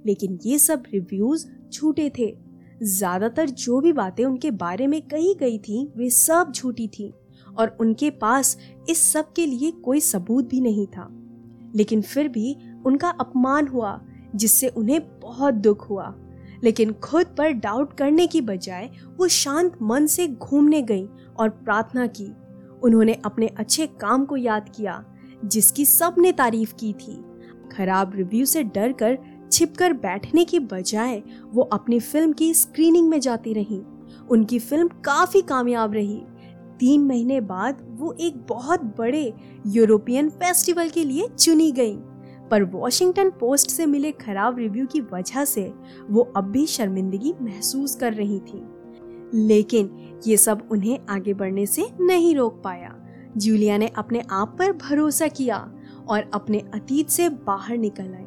लेकिन 0.07 0.39
ये 0.47 0.59
सब 0.59 0.83
रिव्यूज़ 0.93 1.47
झूठे 1.71 2.11
थे। 2.19 2.35
ज़्यादातर 2.83 3.51
जो 3.51 3.81
भी 3.81 3.93
बातें 3.93 4.25
उनके 4.25 4.51
बारे 4.51 4.87
में 4.87 5.01
कही 5.03 5.35
गई 5.35 5.59
थी, 5.59 5.93
वे 5.97 6.11
सब 6.11 6.53
झूठी 6.53 6.89
थी 6.89 7.13
और 7.59 7.77
उनके 7.81 8.11
पास 8.11 8.57
इस 8.91 9.13
सब 9.13 9.33
के 9.33 9.47
लिए 9.47 9.71
कोई 9.85 10.01
सबूत 10.01 10.49
भी 10.49 10.61
नहीं 10.61 10.87
था। 10.87 11.09
लेकिन 11.77 12.03
फिर 12.03 12.29
भी 12.29 12.57
उनका 12.87 13.09
अपमान 13.11 13.69
हुआ 13.69 14.01
जिससे 14.35 14.69
उन्हें 14.69 15.21
बहुत 15.21 15.55
दुख 15.55 15.91
हुआ। 15.91 16.15
लेकिन 16.65 16.93
खुद 16.93 17.27
पर 17.39 17.51
डाउट 17.51 17.97
करने 17.97 18.27
की 18.27 18.41
बजाय 18.41 18.91
वो 19.17 19.29
शांत 19.29 19.79
मन 19.83 20.07
से 20.07 20.29
घूमने 20.29 20.83
गई 20.83 21.09
और 21.37 21.49
प्रार्थना 21.49 22.07
की। 22.07 22.33
उन्होंने 22.83 23.15
अपने 23.25 23.47
अच्छे 23.47 23.87
काम 23.87 24.25
को 24.25 24.37
याद 24.37 24.69
किया, 24.77 25.05
जिसकी 25.45 25.85
सबने 25.85 26.33
तारीफ़ 26.33 26.75
की 26.75 26.93
थी। 26.93 27.25
खराब 27.73 28.13
रिव्यू 28.15 28.47
से 28.47 28.63
डर 28.63 28.93
कर 28.93 29.19
छिपकर 29.53 29.93
बैठने 29.93 30.45
की 30.45 30.59
बजाय 30.59 31.23
वो 31.53 31.63
अपनी 31.63 32.01
फ़िल्म 32.01 32.33
की 32.33 32.55
स्क्रीनिंग 32.55 33.09
में 33.09 33.21
जाती 33.21 33.53
रही। 33.53 33.83
उनकी 34.31 34.59
फ़िल्म 34.59 34.89
काफ़ी 34.89 35.43
कामयाब 35.43 35.93
रही। 35.93 36.23
तीन 36.79 37.05
महीने 37.05 37.41
बाद 37.41 37.87
वो 37.91 38.13
एक 38.21 38.47
बहुत 38.49 38.83
बड़े 38.83 39.35
यूरोपियन 39.67 40.31
फेस्टिवल 40.31 40.89
के 40.89 41.05
लिए 41.05 41.29
चुनी 41.39 41.73
गई। 41.73 41.99
पर 42.51 42.63
वॉशिंगटन 42.63 43.31
पोस्ट 43.31 43.71
से 43.71 43.87
मिले 43.87 44.13
खराब 44.13 44.59
रिव्यू 44.59 44.87
की 44.87 45.01
वजह 45.01 45.45
से 45.45 45.75
वो 46.11 46.33
अब 46.37 46.45
भी 46.45 46.67
शर्मिंदगी 46.67 47.35
महसूस 47.43 47.97
कर 47.97 48.13
रही 48.13 48.39
थी। 48.39 48.63
लेकिन 49.35 50.19
ये 50.27 50.37
सब 50.37 50.69
उन्हें 50.71 50.99
आगे 51.09 51.35
बढ़ने 51.35 51.67
से 51.67 51.87
नहीं 52.01 52.37
रोक 52.37 52.63
पाया। 52.65 52.97
जूलिया 53.37 53.79
ने 53.79 53.89
अपने 53.89 54.23
आप 54.31 54.57
पर 54.59 54.73
भरोसा 54.73 55.29
किया 55.29 55.73
और 56.09 56.31
अपने 56.35 56.59
अतीत 56.59 57.09
से 57.09 57.29
बाहर 57.29 57.77
निकल 57.77 58.15
आई 58.15 58.25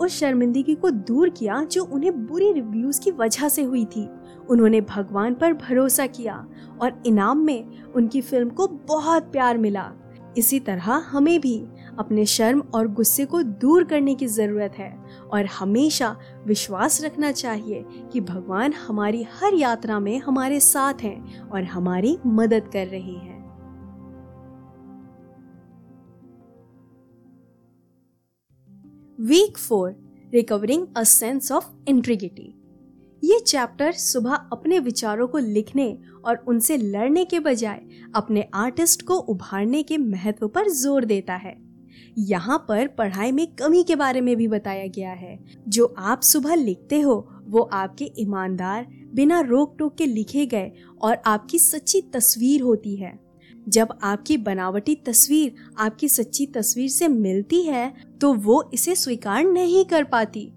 उस 0.00 0.12
शर्मिंदगी 0.12 0.74
को 0.74 0.90
दूर 0.90 1.28
किया 1.28 1.64
जो 1.64 1.84
उन्हें 1.84 2.26
बुरी 2.26 2.52
रिव्यूज़ 2.52 3.00
की 3.00 3.10
वजह 3.10 3.48
से 3.48 3.62
हुई 3.62 3.84
थी। 3.84 4.08
उन्होंने 4.50 4.80
भगवान 4.80 5.34
पर 5.34 5.52
भरोसा 5.52 6.06
किया 6.06 6.46
और 6.80 7.02
इनाम 7.06 7.38
में 7.38 7.82
उनकी 7.82 8.20
फ़िल्म 8.20 8.48
को 8.48 8.66
बहुत 8.66 9.22
प्यार 9.22 9.58
मिला। 9.58 9.92
इसी 10.36 10.60
तरह 10.60 10.92
हमें 10.92 11.40
भी 11.40 11.66
अपने 11.98 12.24
शर्म 12.26 12.62
और 12.74 12.88
गुस्से 12.88 13.24
को 13.24 13.42
दूर 13.42 13.84
करने 13.84 14.14
की 14.14 14.26
ज़रूरत 14.26 14.74
है 14.78 14.90
और 15.32 15.46
हमेशा 15.46 16.16
विश्वास 16.46 17.02
रखना 17.04 17.32
चाहिए 17.32 17.84
कि 18.12 18.20
भगवान 18.20 18.72
हमारी 18.72 19.22
हर 19.32 19.54
यात्रा 19.54 19.98
में 20.00 20.18
हमारे 20.18 20.60
साथ 20.60 21.02
हैं 21.02 21.48
और 21.48 21.64
हमारी 21.64 22.16
मदद 22.26 22.70
कर 22.72 22.86
रहे 22.86 23.16
हैं। 23.16 23.40
Week 29.18 29.58
four 29.58 29.94
recovering 30.32 30.86
a 30.96 31.02
sense 31.02 31.52
of 31.52 31.70
integrity 31.88 32.54
ये 33.22 33.38
चैप्टर 33.38 33.92
सुबह 33.92 34.34
अपने 34.52 34.78
विचारों 34.78 35.26
को 35.28 35.38
लिखने 35.38 35.86
और 36.24 36.44
उनसे 36.48 36.76
लड़ने 36.76 37.24
के 37.24 37.40
बजाय 37.40 37.80
अपने 38.14 38.48
आर्टिस्ट 38.54 39.02
को 39.02 39.14
उभारने 39.14 39.82
के 39.82 39.98
महत्व 39.98 40.48
पर 40.48 40.68
ज़ोर 40.68 41.04
देता 41.04 41.34
है। 41.34 41.71
यहाँ 42.18 42.58
पर 42.68 42.86
पढ़ाई 42.88 43.32
में 43.32 43.46
कमी 43.54 43.82
के 43.82 43.96
बारे 43.96 44.20
में 44.20 44.36
भी 44.36 44.48
बताया 44.48 44.86
गया 44.88 45.12
है। 45.12 45.38
जो 45.68 45.94
आप 45.98 46.22
सुबह 46.22 46.54
लिखते 46.54 47.00
हो, 47.00 47.28
वो 47.44 47.60
आपके 47.62 48.10
ईमानदार, 48.18 48.86
बिना 49.14 49.40
रोक 49.40 49.74
टोक 49.78 49.94
के 49.94 50.06
लिखे 50.06 50.46
गए 50.46 50.70
और 51.02 51.16
आपकी 51.26 51.58
सच्ची 51.58 52.00
तस्वीर 52.14 52.62
होती 52.62 52.94
है। 52.96 53.18
जब 53.66 53.88
आपकी 54.02 54.36
बनावटी 54.36 54.94
तस्वीर 55.06 55.54
आपकी 55.78 56.08
सच्ची 56.08 56.46
तस्वीर 56.46 56.88
से 56.88 57.08
मिलती 57.08 57.62
है 57.62 57.92
तो 58.20 58.32
वो 58.34 58.70
इसे 58.74 58.94
स्वीकार 58.94 59.44
नहीं 59.44 59.84
कर 59.84 60.04
पाती। 60.04 60.52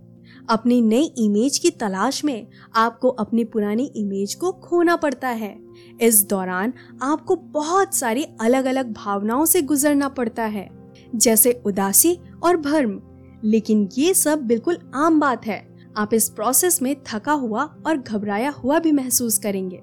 अपनी 0.50 0.82
नई 0.82 1.04
इमेज 1.18 1.58
की 1.58 1.70
तलाश 1.72 2.24
में 2.26 2.48
आपको 2.76 3.10
अपनी 3.10 3.44
पुरानी 3.44 3.84
इमेज 3.96 4.34
को 4.34 4.52
खोना 4.52 4.96
पड़ता 4.96 5.28
है। 5.30 5.56
इस 6.02 6.24
दौरान 6.24 6.74
आपको 7.02 7.36
बहुत 7.36 7.96
सारी 7.96 8.24
अलग 8.42 8.66
अलग 8.66 8.92
भावनाओं 8.94 9.46
से 9.46 9.62
गुजरना 9.62 10.10
पड़ता 10.10 10.44
है। 10.46 10.68
जैसे 11.16 11.62
उदासी 11.66 12.18
और 12.44 12.58
भर्म। 12.58 13.02
लेकिन 13.44 13.88
ये 13.98 14.14
सब 14.14 14.42
बिल्कुल 14.42 14.78
आम 14.96 15.20
बात 15.20 15.46
है। 15.46 15.68
आप 15.98 16.14
इस 16.14 16.30
प्रोसेस 16.30 16.82
में 16.82 16.96
थका 17.08 17.34
हुआ 17.34 17.64
और 17.88 17.98
घबराया 17.98 18.50
हुआ 18.50 18.80
भी 18.80 18.92
महसूस 18.92 19.38
करेंगे। 19.38 19.82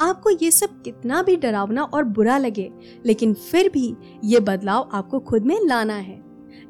आपको 0.00 0.30
ये 0.30 0.50
सब 0.50 0.82
कितना 0.82 1.22
भी 1.22 1.36
डरावना 1.36 1.82
और 1.84 2.04
बुरा 2.04 2.38
लगे, 2.38 2.70
लेकिन 3.06 3.34
फिर 3.34 3.68
भी 3.68 3.94
ये 4.24 4.40
बदलाव 4.40 4.88
आपको 4.92 5.18
खुद 5.20 5.44
में 5.44 5.58
लाना 5.64 5.94
है। 5.94 6.20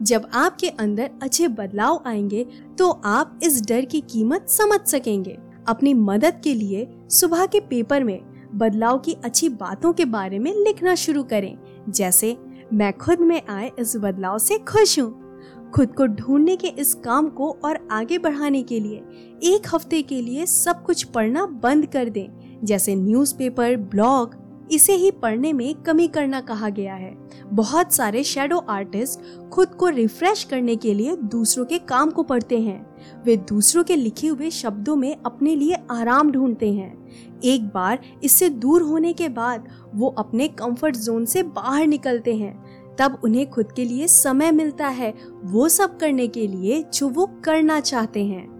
जब 0.03 0.27
आपके 0.35 0.69
अंदर 0.69 1.11
अच्छे 1.23 1.49
बदलाव 1.49 2.03
आएँगे 2.07 2.47
तो 2.79 2.91
आप 2.91 3.41
इस 3.43 3.61
डर 3.67 3.85
की 3.85 4.01
कीमत 4.01 4.49
समझ 4.49 4.81
सकेंगे। 4.81 5.39
अपनी 5.69 5.95
मदद 5.95 6.41
के 6.45 6.55
लिए 6.55 6.89
सुबह 7.11 7.47
के 7.47 7.61
पेपर 7.61 8.05
में 8.05 8.21
बदलाव 8.55 8.99
की 8.99 9.17
अच्छी 9.25 9.49
बातों 9.49 9.93
के 9.93 10.05
बारे 10.05 10.39
में 10.39 10.53
लिखना 10.55 10.95
शुरू 10.95 11.23
करें, 11.23 11.59
जैसे 11.89 12.37
मैं 12.73 12.93
खुद 12.99 13.21
में 13.21 13.43
आए 13.49 13.71
इस 13.79 13.97
बदलाव 13.97 14.39
से 14.39 14.59
खुश 14.59 14.99
हूँ। 15.01 15.71
खुद 15.71 15.95
को 15.95 16.07
ढूँढने 16.07 16.57
के 16.57 16.69
इस 16.69 16.95
काम 16.95 17.29
को 17.29 17.59
और 17.65 17.89
आगे 17.91 18.19
बढ़ाने 18.19 18.63
के 18.63 18.81
लिए 18.81 18.97
एक 19.45 19.75
हफ़्ते 19.75 20.03
के 20.03 20.21
लिए 20.23 20.47
सब 20.47 20.83
कुछ 20.83 21.03
पढ़ना 21.05 21.47
बंद 21.47 21.87
कर 21.87 22.09
दें। 22.09 22.61
जैसे 22.65 22.95
न्यूज़पेपर, 22.95 23.77
ब्लॉग 23.77 24.35
इसे 24.73 24.93
ही 24.93 25.11
पढ़ने 25.11 25.53
में 25.53 25.75
कमी 25.75 26.09
करना 26.09 26.41
कहा 26.41 26.69
गया 26.69 26.95
है। 26.95 27.17
बहुत 27.53 27.93
सारे 27.93 28.25
शेडो 28.25 28.59
आर्टिस्ट 28.59 29.49
खुद 29.51 29.69
को 29.69 29.89
रिफ्रेश 29.89 30.45
करने 30.45 30.77
के 30.77 30.95
लिए 30.95 31.17
दूसरों 31.17 31.65
के 31.65 31.79
काम 31.79 32.11
को 32.11 32.23
पढ़ते 32.23 32.61
हैं। 32.61 32.97
वे 33.25 33.37
दूसरों 33.37 33.85
के 33.85 33.97
लिखे 33.97 34.27
हुए 34.27 34.51
शब्दों 34.51 34.97
में 34.97 35.17
अपने 35.27 35.57
लिए 35.57 35.77
आराम 35.91 36.31
ढूंढते 36.31 36.73
हैं। 36.73 37.09
एक 37.45 37.67
बार 37.67 37.99
इससे 38.25 38.49
दूर 38.49 38.83
होने 38.83 39.13
के 39.13 39.29
बाद 39.29 39.69
वो 39.95 40.09
अपने 40.09 40.49
कंफर्ट 40.49 40.97
जोन 40.97 41.25
से 41.25 41.43
बाहर 41.43 41.87
निकलते 41.87 42.37
हैं। 42.37 42.65
तब 42.99 43.21
उन्हें 43.25 43.51
खुद 43.51 43.73
के 43.73 43.85
लिए 43.85 44.09
समय 44.09 44.51
मिलता 44.53 44.89
है 44.89 45.15
वो 45.45 45.69
सब 45.69 45.99
करने 45.99 46.29
के 46.29 46.47
लिए 46.47 46.85
जो 46.95 47.09
वो 47.09 47.27
करना 47.45 47.81
चाहते 47.81 48.25
हैं। 48.25 48.51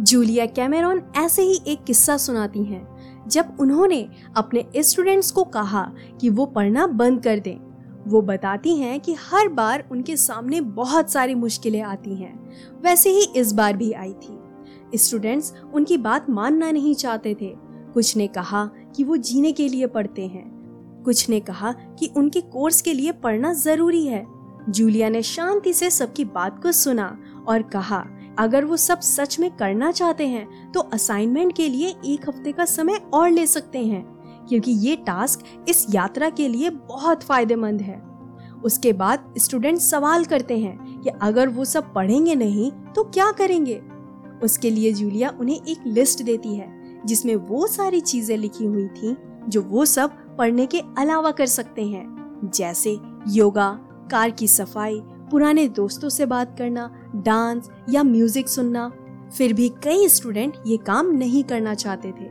जूलिया 0.00 0.46
कैमेरॉन 0.46 1.02
ऐसे 1.16 1.42
ही 1.42 1.60
एक 1.66 1.84
किस्सा 1.84 2.16
सुनाती 2.16 2.64
हैं। 2.64 2.95
जब 3.26 3.56
उन्होंने 3.60 4.08
अपने 4.36 4.64
स्टूडेंट्स 4.76 5.30
को 5.30 5.44
कहा 5.44 5.92
कि 6.20 6.28
वो 6.28 6.46
पढ़ना 6.46 6.86
बंद 6.86 7.22
कर 7.22 7.38
दें, 7.38 7.58
वो 8.06 8.22
बताती 8.22 8.76
हैं 8.76 9.00
कि 9.00 9.14
हर 9.14 9.48
बार 9.48 9.88
उनके 9.92 10.16
सामने 10.16 10.60
बहुत 10.60 11.10
सारी 11.10 11.34
मुश्किलें 11.34 11.82
आती 11.82 12.14
हैं। 12.14 12.50
वैसे 12.82 13.10
ही 13.10 13.26
इस 13.36 13.52
बार 13.52 13.76
भी 13.76 13.92
आई 13.92 14.12
थी। 14.12 14.38
स्टूडेंट्स 14.94 15.52
उनकी 15.74 15.98
बात 15.98 16.30
मानना 16.30 16.70
नहीं 16.70 16.94
चाहते 16.94 17.34
थे। 17.34 17.56
कुछ 17.94 18.16
ने 18.16 18.26
कहा 18.26 18.70
कि 18.96 19.04
वो 19.04 19.16
जीने 19.16 19.52
के 19.52 19.68
लिए 19.68 19.86
पढ़ते 19.86 20.26
हैं। 20.26 20.56
कुछ 21.04 21.28
ने 21.28 21.40
कहा 21.40 21.72
कि 21.72 22.10
उनके 22.16 22.40
कोर्स 22.40 22.80
के 22.80 22.92
लिए 22.92 23.12
पढ़ना 23.12 23.52
ज़रूरी 23.52 24.06
है। 24.06 24.26
जूलिया 24.68 25.08
ने 25.08 25.22
शांति 25.22 25.72
से 25.72 25.90
सबकी 25.90 26.24
बात 26.24 26.62
को 26.62 26.72
सुना 26.72 27.18
और 27.48 27.62
कहा 27.62 28.06
अगर 28.38 28.64
वो 28.64 28.76
सब 28.76 29.00
सच 29.00 29.38
में 29.38 29.50
करना 29.56 29.90
चाहते 29.92 30.26
हैं 30.28 30.72
तो 30.72 30.80
असाइनमेंट 30.80 31.52
के 31.56 31.68
लिए 31.68 31.94
एक 32.06 32.28
हफ़्ते 32.28 32.52
का 32.52 32.64
समय 32.64 33.00
और 33.14 33.30
ले 33.30 33.46
सकते 33.46 33.84
हैं, 33.84 34.04
क्योंकि 34.48 34.72
ये 34.72 34.96
टास्क 34.96 35.44
इस 35.68 35.86
यात्रा 35.90 36.30
के 36.30 36.48
लिए 36.48 36.70
बहुत 36.70 37.22
फ़ायदेमंद 37.22 37.80
है। 37.82 38.00
उसके 38.64 38.92
बाद 38.92 39.34
स्टूडेंट 39.38 39.78
सवाल 39.78 40.24
करते 40.24 40.58
हैं 40.58 41.00
कि 41.02 41.10
अगर 41.22 41.48
वो 41.48 41.64
सब 41.64 41.92
पढ़ेंगे 41.94 42.34
नहीं 42.34 42.70
तो 42.94 43.04
क्या 43.04 43.30
करेंगे? 43.32 43.80
उसके 44.42 44.70
लिए 44.70 44.92
जूलिया 44.92 45.34
उन्हें 45.40 45.56
एक 45.58 45.86
लिस्ट 45.86 46.22
देती 46.22 46.54
है, 46.54 47.02
जिसमें 47.06 47.34
वो 47.36 47.66
सारी 47.66 48.00
चीज़ें 48.02 48.36
लिखी 48.36 48.64
हुई 48.64 48.86
थी, 48.88 49.16
जो 49.48 49.62
वो 49.62 49.84
सब 49.86 50.36
पढ़ने 50.38 50.66
के 50.66 50.80
अलावा 50.98 51.30
कर 51.30 51.46
सकते 51.48 51.84
हैं। 51.84 52.50
जैसे 52.54 52.98
योगा, 53.28 53.70
कार 54.10 54.30
की 54.30 54.48
सफ़ाई, 54.48 55.00
पुराने 55.30 55.66
दोस्तों 55.68 56.08
से 56.08 56.26
बात 56.26 56.56
करना 56.58 56.90
डांस 57.16 57.70
या 57.90 58.02
म्यूज़िक 58.02 58.48
सुनना। 58.48 58.88
फिर 59.36 59.52
भी 59.52 59.68
कई 59.84 60.08
स्टूडेंट 60.08 60.56
ये 60.66 60.76
काम 60.76 61.10
नहीं 61.12 61.42
करना 61.44 61.74
चाहते 61.74 62.12
थे। 62.12 62.30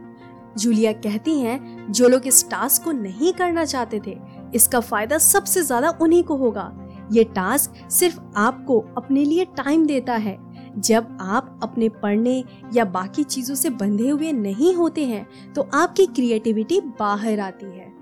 जूलिया 0.58 0.92
कहती 0.94 1.40
हैं, 1.40 1.92
जो 1.92 2.08
लोग 2.08 2.28
इस 2.28 2.50
टास्क 2.50 2.84
को 2.84 2.92
नहीं 2.92 3.34
करना 3.34 3.66
चाहते 3.66 4.00
थे, 4.08 4.18
इसका 4.56 4.80
फ़ायदा 4.80 5.18
सबसे 5.18 5.62
ज़्यादा 5.64 5.90
उन्हीं 6.02 6.24
को 6.24 6.36
होगा। 6.38 6.72
ये 7.12 7.24
टास्क 7.26 7.74
सिर्फ़ 7.92 8.20
आपको 8.38 8.80
अपने 8.98 9.24
लिए 9.26 9.46
टाइम 9.58 9.86
देता 9.86 10.16
है। 10.16 10.38
जब 10.78 11.18
आप 11.22 11.60
अपने 11.64 11.90
पढ़ने 11.92 12.44
या 12.74 12.86
बाकी 12.86 13.24
चीज़ों 13.26 13.56
से 13.56 13.70
बंधे 13.72 14.10
हुए 14.10 14.32
नहीं 14.34 14.74
होते 14.76 15.06
हैं 15.06 15.54
तो 15.54 15.62
आपकी 15.74 16.06
क्रिएटिविटी 16.08 16.80
बाहर 17.00 17.40
आती 17.40 17.66
है। 17.68 17.94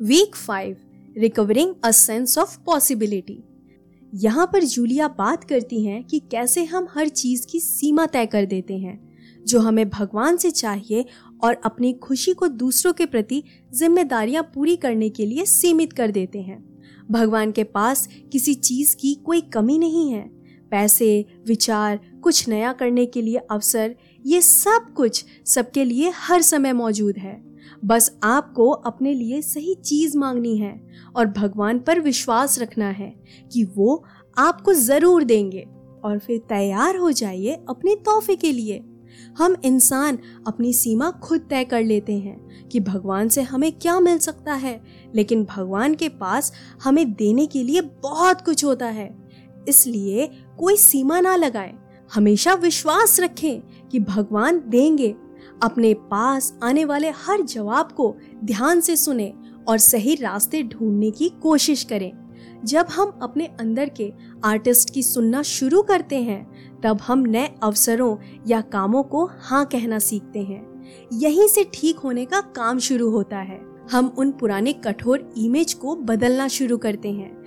Week 0.00 0.36
five 0.36 0.76
recovering 1.18 1.74
a 1.84 1.90
sense 1.92 2.38
of 2.38 2.58
possibility 2.66 3.42
यहाँ 4.14 4.46
पर 4.46 4.64
जूलिया 4.64 5.08
बात 5.08 5.44
करती 5.44 5.84
हैं 5.84 6.04
कि 6.04 6.18
कैसे 6.18 6.64
हम 6.64 6.86
हर 6.94 7.08
चीज़ 7.08 7.46
की 7.46 7.60
सीमा 7.60 8.06
तय 8.06 8.26
कर 8.26 8.44
देते 8.44 8.74
हैं, 8.74 8.98
जो 9.46 9.60
हमें 9.60 9.88
भगवान 9.88 10.36
से 10.36 10.50
चाहिए 10.50 11.04
और 11.44 11.60
अपनी 11.64 11.92
खुशी 11.92 12.32
को 12.32 12.48
दूसरों 12.48 12.92
के 12.92 13.06
प्रति 13.06 13.42
जिम्मेदारियाँ 13.74 14.42
पूरी 14.54 14.76
करने 14.76 15.08
के 15.08 15.26
लिए 15.26 15.44
सीमित 15.44 15.92
कर 15.92 16.10
देते 16.10 16.40
हैं। 16.40 16.62
भगवान 17.10 17.52
के 17.52 17.64
पास 17.64 18.08
किसी 18.32 18.54
चीज़ 18.54 18.96
की 18.96 19.14
कोई 19.14 19.40
कमी 19.40 19.78
नहीं 19.78 20.10
है। 20.12 20.28
पैसे, 20.70 21.24
विचार, 21.46 22.00
कुछ 22.22 22.48
नया 22.48 22.72
करने 22.72 23.06
के 23.06 23.22
लिए 23.22 23.36
अवसर, 23.36 23.94
ये 24.26 24.40
सब 24.40 24.92
कुछ 24.96 25.24
सबके 25.46 25.84
लिए 25.84 26.12
हर 26.14 26.42
समय 26.42 26.72
मौजूद 26.72 27.18
है। 27.18 27.53
बस 27.84 28.18
आपको 28.22 28.70
अपने 28.70 29.14
लिए 29.14 29.42
सही 29.42 29.74
चीज़ 29.74 30.18
मांगनी 30.18 30.56
है 30.56 30.86
और 31.16 31.26
भगवान 31.26 31.78
पर 31.78 32.00
विश्वास 32.00 32.58
रखना 32.58 32.88
है 32.88 33.14
कि 33.52 33.64
वो 33.64 34.04
आपको 34.38 34.74
ज़रूर 34.74 35.24
देंगे। 35.24 35.66
और 36.04 36.18
फिर 36.18 36.38
तैयार 36.38 36.96
हो 36.96 37.10
जाइए 37.12 37.64
अपने 37.68 37.94
तोहफे 37.94 38.36
के 38.36 38.52
लिए। 38.52 38.84
हम 39.38 39.56
इंसान 39.64 40.18
अपनी 40.46 40.72
सीमा 40.72 41.10
खुद 41.10 41.46
तय 41.50 41.64
कर 41.64 41.82
लेते 41.82 42.12
हैं 42.12 42.68
कि 42.68 42.80
भगवान 42.80 43.28
से 43.28 43.42
हमें 43.42 43.72
क्या 43.72 44.00
मिल 44.00 44.18
सकता 44.18 44.54
है, 44.54 44.80
लेकिन 45.14 45.44
भगवान 45.44 45.94
के 45.94 46.08
पास 46.08 46.52
हमें 46.82 47.12
देने 47.12 47.46
के 47.46 47.62
लिए 47.62 47.80
बहुत 47.80 48.40
कुछ 48.40 48.64
होता 48.64 48.86
है। 48.86 49.28
इसलिए 49.68 50.30
कोई 50.58 50.76
सीमा 50.76 51.20
ना 51.20 51.36
लगाए। 51.36 51.74
हमेशा 52.14 52.54
विश्वास 52.54 53.20
रखें 53.20 53.88
कि 53.88 54.00
भगवान 54.00 54.62
देंगे। 54.68 55.14
अपने 55.62 55.94
पास 55.94 56.58
आने 56.62 56.84
वाले 56.84 57.10
हर 57.10 57.42
जवाब 57.42 57.92
को 57.92 58.16
ध्यान 58.44 58.80
से 58.80 58.96
सुने 58.96 59.32
और 59.68 59.78
सही 59.78 60.14
रास्ते 60.14 60.62
ढूँढने 60.62 61.10
की 61.10 61.28
कोशिश 61.28 61.84
करें। 61.84 62.12
जब 62.64 62.86
हम 62.90 63.18
अपने 63.22 63.46
अंदर 63.46 63.88
के 63.88 64.12
आर्टिस्ट 64.44 64.90
की 64.90 65.02
सुनना 65.02 65.42
शुरू 65.42 65.82
करते 65.82 66.22
हैं, 66.22 66.46
तब 66.80 67.00
हम 67.00 67.18
नए 67.18 67.54
अवसरों 67.62 68.16
या 68.46 68.60
कामों 68.60 69.02
को 69.02 69.30
हाँ 69.40 69.66
कहना 69.66 69.98
सीखते 69.98 70.38
हैं। 70.38 70.74
यहीं 71.12 71.48
से 71.48 71.64
ठीक 71.74 71.98
होने 71.98 72.24
का 72.24 72.40
काम 72.40 72.78
शुरू 72.78 73.10
होता 73.10 73.38
है। 73.38 73.60
हम 73.92 74.14
उन 74.18 74.30
पुराने 74.32 74.72
कठोर 74.72 75.34
इमेज 75.36 75.74
को 75.74 75.96
बदलना 75.96 76.48
शुरू 76.48 76.78
करते 76.78 77.12
हैं, 77.12 77.42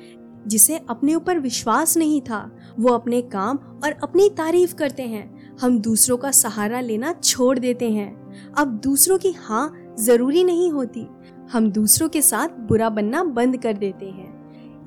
जिसे 0.47 0.79
अपने 0.89 1.15
ऊपर 1.15 1.39
विश्वास 1.39 1.97
नहीं 1.97 2.21
था। 2.21 2.57
वो 2.79 2.89
अपने 2.89 3.21
काम 3.21 3.57
और 3.83 3.91
अपनी 4.03 4.29
तारीफ़ 4.29 4.75
करते 4.75 5.03
हैं। 5.03 5.36
हम 5.61 5.79
दूसरों 5.79 6.17
का 6.17 6.31
सहारा 6.31 6.79
लेना 6.79 7.13
छोड़ 7.23 7.59
देते 7.59 7.91
हैं। 7.91 8.33
अब 8.57 8.67
दूसरों 8.67 9.17
की 9.17 9.31
हाँ 9.31 9.95
ज़रूरी 9.99 10.43
नहीं 10.43 10.71
होती। 10.71 11.07
हम 11.51 11.71
दूसरों 11.71 12.09
के 12.09 12.21
साथ 12.21 12.47
बुरा 12.47 12.89
बनना 12.89 13.23
बंद 13.23 13.57
कर 13.57 13.73
देते 13.73 14.05
हैं। 14.05 14.37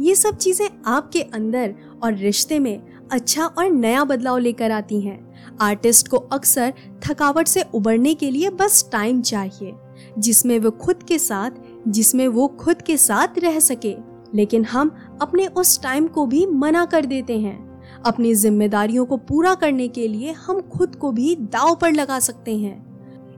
ये 0.00 0.14
सब 0.14 0.36
चीज़ें 0.36 0.68
आपके 0.86 1.22
अंदर 1.22 1.74
और 2.02 2.14
रिश्ते 2.14 2.58
में 2.58 2.82
अच्छा 3.12 3.44
और 3.44 3.70
नया 3.70 4.04
बदलाव 4.04 4.38
लेकर 4.38 4.70
आती 4.70 5.00
हैं। 5.00 5.34
आर्टिस्ट 5.60 6.08
को 6.08 6.16
अक्सर 6.16 6.72
थकावट 7.06 7.48
से 7.48 7.64
उबरने 7.74 8.14
के 8.14 8.30
लिए 8.30 8.50
बस 8.50 8.88
टाइम 8.92 9.22
चाहिए, 9.22 9.72
जिसमें 10.18 10.58
वो 10.58 10.70
खुद 10.70 11.02
के 11.02 11.18
साथ, 11.18 11.50
जिसमें 11.88 12.28
वो 12.28 12.48
खुद 12.48 12.82
के 12.82 12.96
साथ 12.96 13.38
रह 13.38 13.60
सके। 13.60 13.96
लेकिन 14.34 14.64
हम 14.64 14.96
अपने 15.22 15.46
उस 15.46 15.82
टाइम 15.82 16.06
को 16.06 16.26
भी 16.26 16.46
मना 16.46 16.84
कर 16.84 17.06
देते 17.06 17.38
हैं। 17.38 17.69
अपनी 18.06 18.34
जिम्मेदारियों 18.34 19.06
को 19.06 19.16
पूरा 19.16 19.54
करने 19.54 19.88
के 19.88 20.08
लिए 20.08 20.32
हम 20.32 20.60
खुद 20.60 20.96
को 20.96 21.12
भी 21.12 21.36
दाव 21.36 21.74
पर 21.74 21.92
लगा 21.92 22.18
सकते 22.18 22.58
हैं। 22.58 22.90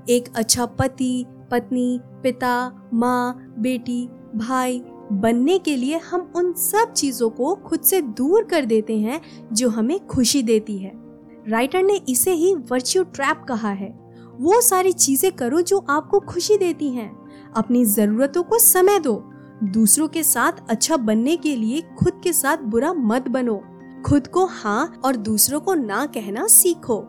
एक 0.08 0.24
अच्छा 0.34 0.66
पति, 0.66 1.26
पत्नी, 1.50 2.00
पिता, 2.22 2.72
माँ, 2.94 3.54
बेटी, 3.58 4.08
भाई 4.36 4.82
बनने 5.12 5.58
के 5.58 5.76
लिए 5.76 5.98
हम 5.98 6.32
उन 6.36 6.52
सब 6.52 6.92
चीज़ों 6.92 7.30
को 7.30 7.54
खुद 7.54 7.80
से 7.80 8.00
दूर 8.00 8.44
कर 8.44 8.64
देते 8.64 8.98
हैं 8.98 9.20
जो 9.52 9.68
हमें 9.68 10.06
खुशी 10.06 10.42
देती 10.42 10.78
है। 10.78 10.92
राइटर 11.48 11.82
ने 11.82 12.00
इसे 12.08 12.32
ही 12.32 12.54
वर्च्यू 12.54 13.04
ट्रैप 13.04 13.44
कहा 13.48 13.70
है। 13.70 14.16
वो 14.40 14.60
सारी 14.60 14.92
चीज़ें 14.92 15.32
करो 15.32 15.60
जो 15.60 15.86
आपको 15.88 16.20
खुशी 16.20 16.56
देती 16.56 16.88
हैं। 16.88 17.26
अपनी 17.56 17.84
जरूरतों 17.84 18.42
को 18.42 18.58
समय 18.58 18.98
दो। 18.98 19.30
दूसरों 19.64 20.08
के 20.08 20.22
साथ 20.22 20.52
अच्छा 20.70 20.96
बनने 20.96 21.36
के 21.36 21.56
लिए 21.56 21.82
खुद 21.98 22.12
के 22.24 22.32
साथ 22.32 22.56
बुरा 22.56 22.92
मत 22.92 23.28
बनो। 23.28 23.62
खुद 24.02 24.26
को 24.26 24.44
हाँ 24.46 25.00
और 25.04 25.16
दूसरों 25.18 25.60
को 25.60 25.74
ना 25.74 26.04
कहना 26.06 26.46
सीखो। 26.48 27.04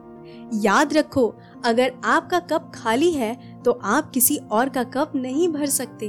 याद 0.55 0.93
रखो, 0.93 1.27
अगर 1.65 1.93
आपका 2.05 2.39
कप 2.41 2.71
खाली 2.75 3.11
है 3.11 3.61
तो 3.63 3.71
आप 3.71 4.11
किसी 4.11 4.37
और 4.51 4.69
का 4.69 4.83
कप 4.85 5.11
नहीं 5.15 5.47
भर 5.49 5.65
सकते। 5.67 6.05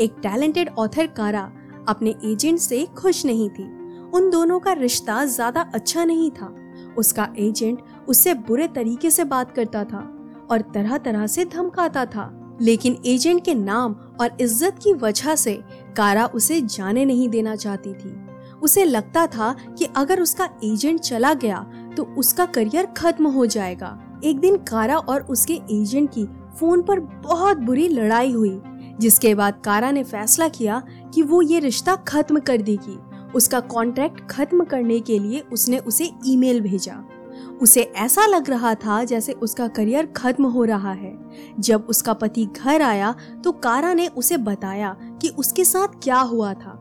एक 0.00 0.16
टैलेंटेड 0.22 0.68
ऑथर 0.70 1.06
कारा 1.16 1.50
अपने 1.88 2.14
एजेंट 2.24 2.58
से 2.58 2.84
खुश 2.98 3.24
नहीं 3.26 3.48
थी। 3.50 3.64
उन 4.10 4.30
दोनों 4.30 4.58
का 4.60 4.72
रिश्ता 4.72 5.24
ज़्यादा 5.26 5.60
अच्छा 5.74 6.04
नहीं 6.04 6.30
था। 6.30 6.54
उसका 6.98 7.28
एजेंट 7.38 7.82
उससे 8.08 8.34
बुरे 8.36 8.68
तरीके 8.68 9.10
से 9.10 9.24
बात 9.24 9.54
करता 9.56 9.84
था 9.84 10.00
और 10.50 10.60
तरह 10.74 10.96
तरह 10.98 11.26
से 11.26 11.44
धमकाता 11.46 12.04
था। 12.06 12.30
लेकिन 12.60 12.96
एजेंट 13.06 13.44
के 13.44 13.54
नाम 13.54 13.92
और 14.20 14.36
इज़्ज़त 14.40 14.78
की 14.82 14.92
वजह 14.94 15.34
से 15.36 15.54
कारा 15.96 16.26
उसे 16.26 16.60
जाने 16.62 17.04
नहीं 17.04 17.28
देना 17.28 17.54
चाहती 17.56 17.94
थी। 17.94 18.14
उसे 18.62 18.84
लगता 18.84 19.26
था 19.26 19.54
कि 19.78 19.88
अगर 19.96 20.20
उसका 20.20 20.48
एजेंट 20.64 21.00
चला 21.00 21.32
गया 21.34 21.64
तो 21.96 22.04
उसका 22.18 22.46
करियर 22.46 22.86
खत्म 22.96 23.26
हो 23.26 23.46
जाएगा। 23.46 23.98
एक 24.24 24.40
दिन 24.40 24.56
कारा 24.64 24.96
और 24.98 25.22
उसके 25.22 25.54
एजेंट 25.70 26.10
की 26.10 26.24
फ़ोन 26.58 26.82
पर 26.82 27.00
बहुत 27.00 27.58
बुरी 27.58 27.88
लड़ाई 27.88 28.32
हुई, 28.32 28.60
जिसके 29.00 29.34
बाद 29.34 29.60
कारा 29.64 29.90
ने 29.90 30.02
फैसला 30.04 30.48
किया 30.48 30.82
कि 31.14 31.22
वो 31.22 31.40
ये 31.42 31.58
रिश्ता 31.58 31.94
खत्म 32.08 32.40
कर 32.40 32.62
देगी। 32.62 32.98
उसका 33.34 33.60
कॉन्ट्रैक्ट 33.60 34.20
खत्म 34.30 34.64
करने 34.64 35.00
के 35.00 35.18
लिए 35.18 35.40
उसने 35.52 35.78
उसे 35.78 36.10
ईमेल 36.26 36.60
भेजा। 36.60 37.02
उसे 37.62 37.80
ऐसा 37.96 38.26
लग 38.26 38.50
रहा 38.50 38.74
था 38.74 39.02
जैसे 39.04 39.32
उसका 39.32 39.66
करियर 39.68 40.06
खत्म 40.16 40.46
हो 40.46 40.64
रहा 40.64 40.92
है। 40.92 41.12
जब 41.60 41.86
उसका 41.88 42.12
पति 42.12 42.44
घर 42.46 42.82
आया 42.82 43.14
तो 43.44 43.52
कारा 43.52 43.92
ने 43.94 44.06
उसे 44.08 44.36
बताया 44.38 44.96
कि 45.22 45.28
उसके 45.28 45.64
साथ 45.64 46.00
क्या 46.02 46.18
हुआ 46.20 46.52
था। 46.54 46.71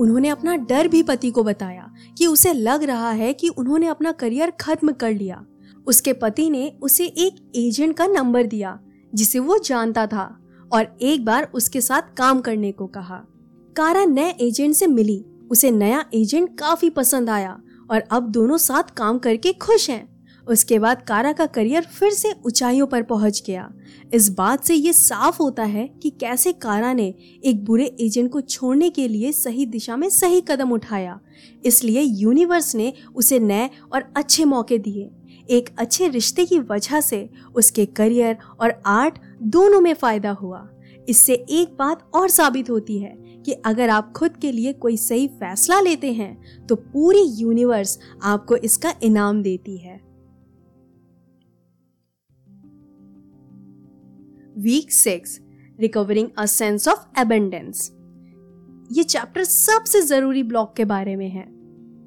उन्होंने 0.00 0.28
अपना 0.28 0.56
डर 0.56 0.88
भी 0.88 1.02
पति 1.02 1.30
को 1.30 1.44
बताया 1.44 1.92
कि 2.18 2.26
उसे 2.26 2.52
लग 2.52 2.82
रहा 2.82 3.10
है 3.10 3.32
कि 3.32 3.48
उन्होंने 3.48 3.86
अपना 3.86 4.12
करियर 4.12 4.50
खत्म 4.50 4.92
कर 4.92 5.12
लिया। 5.12 5.46
उसके 5.86 6.12
पति 6.12 6.50
ने 6.50 6.72
उसे 6.82 7.04
एक 7.04 7.52
एजेंट 7.56 7.96
का 7.96 8.06
नंबर 8.06 8.46
दिया, 8.46 8.80
जिसे 9.14 9.38
वो 9.38 9.58
जानता 9.58 10.06
था, 10.06 10.40
और 10.72 10.96
एक 11.02 11.24
बार 11.24 11.50
उसके 11.54 11.80
साथ 11.80 12.02
काम 12.16 12.40
करने 12.40 12.72
को 12.72 12.86
कहा। 12.86 13.24
कारा 13.76 14.04
नए 14.04 14.30
एजेंट 14.30 14.74
से 14.74 14.86
मिली। 14.86 15.24
उसे 15.50 15.70
नया 15.70 16.04
एजेंट 16.14 16.58
काफ़ी 16.58 16.90
पसंद 16.90 17.30
आया, 17.30 17.60
और 17.90 18.04
अब 18.10 18.30
दोनों 18.30 18.56
साथ 18.56 18.82
काम 18.82 19.18
करके 19.18 19.52
खुश 19.52 19.90
हैं। 19.90 20.09
उसके 20.50 20.78
बाद 20.78 21.02
कारा 21.02 21.32
का 21.32 21.46
करियर 21.46 21.84
फिर 21.90 22.10
से 22.10 22.32
ऊंचाइयों 22.46 22.86
पर 22.86 23.02
पहुँच 23.02 23.42
गया। 23.46 23.68
इस 24.14 24.28
बात 24.30 24.64
से 24.64 24.74
ये 24.74 24.92
साफ़ 24.92 25.38
होता 25.38 25.64
है 25.64 25.86
कि 26.02 26.10
कैसे 26.10 26.52
कारा 26.52 26.92
ने 26.92 27.14
एक 27.44 27.64
बुरे 27.64 27.84
एजेंट 28.00 28.30
को 28.32 28.40
छोड़ने 28.40 28.90
के 28.90 29.06
लिए 29.08 29.32
सही 29.32 29.66
दिशा 29.66 29.96
में 29.96 30.08
सही 30.08 30.40
कदम 30.40 30.72
उठाया। 30.72 31.18
इसलिए 31.64 32.00
यूनिवर्स 32.00 32.74
ने 32.74 32.92
उसे 33.14 33.38
नए 33.38 33.70
और 33.92 34.12
अच्छे 34.16 34.44
मौके 34.44 34.78
दिए। 34.78 35.10
एक 35.48 35.70
अच्छे 35.78 36.08
रिश्ते 36.08 36.44
की 36.44 36.58
वजह 36.60 37.00
से 37.00 37.28
उसके 37.54 37.86
करियर 37.86 38.36
और 38.60 38.80
आर्ट 38.86 39.18
दोनों 39.42 39.80
में 39.80 39.94
फ़ायदा 39.94 40.30
हुआ। 40.32 40.68
इससे 41.08 41.34
एक 41.34 41.76
बात 41.78 42.10
और 42.14 42.28
साबित 42.28 42.70
होती 42.70 42.98
है 42.98 43.16
कि 43.46 43.52
अगर 43.66 43.90
आप 43.90 44.12
खुद 44.12 44.36
के 44.36 44.52
लिए 44.52 44.72
कोई 44.72 44.96
सही 44.96 45.26
फैसला 45.28 45.80
लेते 45.80 46.12
हैं 46.12 46.66
तो 46.66 46.74
पूरी 46.76 47.22
यूनिवर्स 47.32 47.98
आपको 48.22 48.56
इसका 48.56 48.94
इनाम 49.02 49.42
देती 49.42 49.76
है। 49.76 50.00
Week 54.60 54.92
six 54.92 55.40
recovering 55.80 56.28
a 56.38 56.46
sense 56.46 56.88
of 56.88 57.20
abundance 57.20 57.90
ये 58.92 59.02
चैप्टर 59.02 59.44
सबसे 59.44 60.00
ज़रूरी 60.02 60.42
ब्लॉक 60.42 60.74
के 60.76 60.84
बारे 60.84 61.16
में 61.16 61.28
है। 61.28 61.44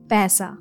पैसा। 0.07 0.57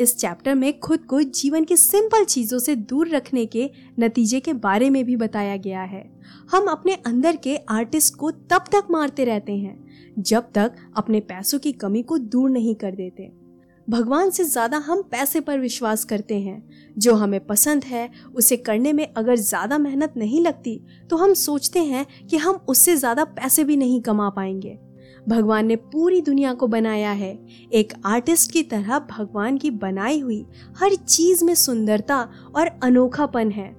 इस 0.00 0.16
चैप्टर 0.16 0.54
में 0.54 0.80
खुद 0.80 1.00
को 1.00 1.22
जीवन 1.22 1.64
की 1.64 1.76
सिंपल 1.76 2.24
चीज़ों 2.24 2.58
से 2.58 2.76
दूर 2.76 3.08
रखने 3.08 3.46
के 3.46 3.70
नतीजे 4.00 4.40
के 4.40 4.52
बारे 4.52 4.90
में 4.90 5.04
भी 5.04 5.16
बताया 5.16 5.56
गया 5.56 5.82
है। 5.82 6.20
हम 6.50 6.66
अपने 6.66 6.94
अंदर 6.94 7.36
के 7.36 7.56
आर्टिस्ट 7.56 8.14
को 8.14 8.30
तब 8.30 8.64
तक 8.72 8.86
मारते 8.90 9.24
रहते 9.24 9.52
हैं, 9.52 9.84
जब 10.18 10.50
तक 10.54 10.74
अपने 10.96 11.20
पैसों 11.20 11.58
की 11.58 11.72
कमी 11.72 12.02
को 12.02 12.18
दूर 12.18 12.50
नहीं 12.50 12.74
कर 12.74 12.94
देते। 12.94 13.43
भगवान 13.88 14.30
से 14.30 14.44
ज़्यादा 14.44 14.78
हम 14.78 15.02
पैसे 15.02 15.40
पर 15.40 15.58
विश्वास 15.58 16.04
करते 16.04 16.38
हैं। 16.40 16.94
जो 16.96 17.14
हमें 17.14 17.44
पसंद 17.46 17.84
है, 17.84 18.08
उसे 18.34 18.56
करने 18.58 18.92
में 18.92 19.06
अगर 19.08 19.36
ज़्यादा 19.36 19.78
मेहनत 19.78 20.14
नहीं 20.16 20.40
लगती 20.40 20.80
तो 21.10 21.16
हम 21.16 21.34
सोचते 21.34 21.80
हैं 21.80 22.06
कि 22.26 22.36
हम 22.36 22.64
उससे 22.68 22.96
ज़्यादा 22.96 23.24
पैसे 23.24 23.64
भी 23.64 23.76
नहीं 23.76 24.00
कमा 24.02 24.28
पाएँगे। 24.30 24.78
भगवान 25.26 25.66
ने 25.66 25.76
पूरी 25.76 26.20
दुनिया 26.20 26.52
को 26.54 26.66
बनाया 26.66 27.10
है। 27.12 27.32
एक 27.72 27.92
आर्टिस्ट 28.06 28.50
की 28.52 28.62
तरह 28.62 28.98
भगवान 29.10 29.58
की 29.58 29.70
बनाई 29.72 30.20
हुई 30.20 30.44
हर 30.78 30.94
चीज़ 30.96 31.44
में 31.44 31.54
सुंदरता 31.54 32.20
और 32.56 32.70
अनोखापन 32.82 33.50
है। 33.50 33.72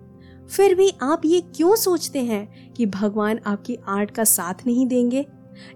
फिर 0.49 0.75
भी 0.75 0.91
आप 1.03 1.21
ये 1.25 1.41
क्यों 1.55 1.75
सोचते 1.75 2.19
हैं 2.19 2.73
कि 2.73 2.85
भगवान 2.87 3.39
आपकी 3.45 3.77
आर्ट 3.87 4.11
का 4.11 4.23
साथ 4.23 4.65
नहीं 4.67 4.85
देंगे? 4.87 5.25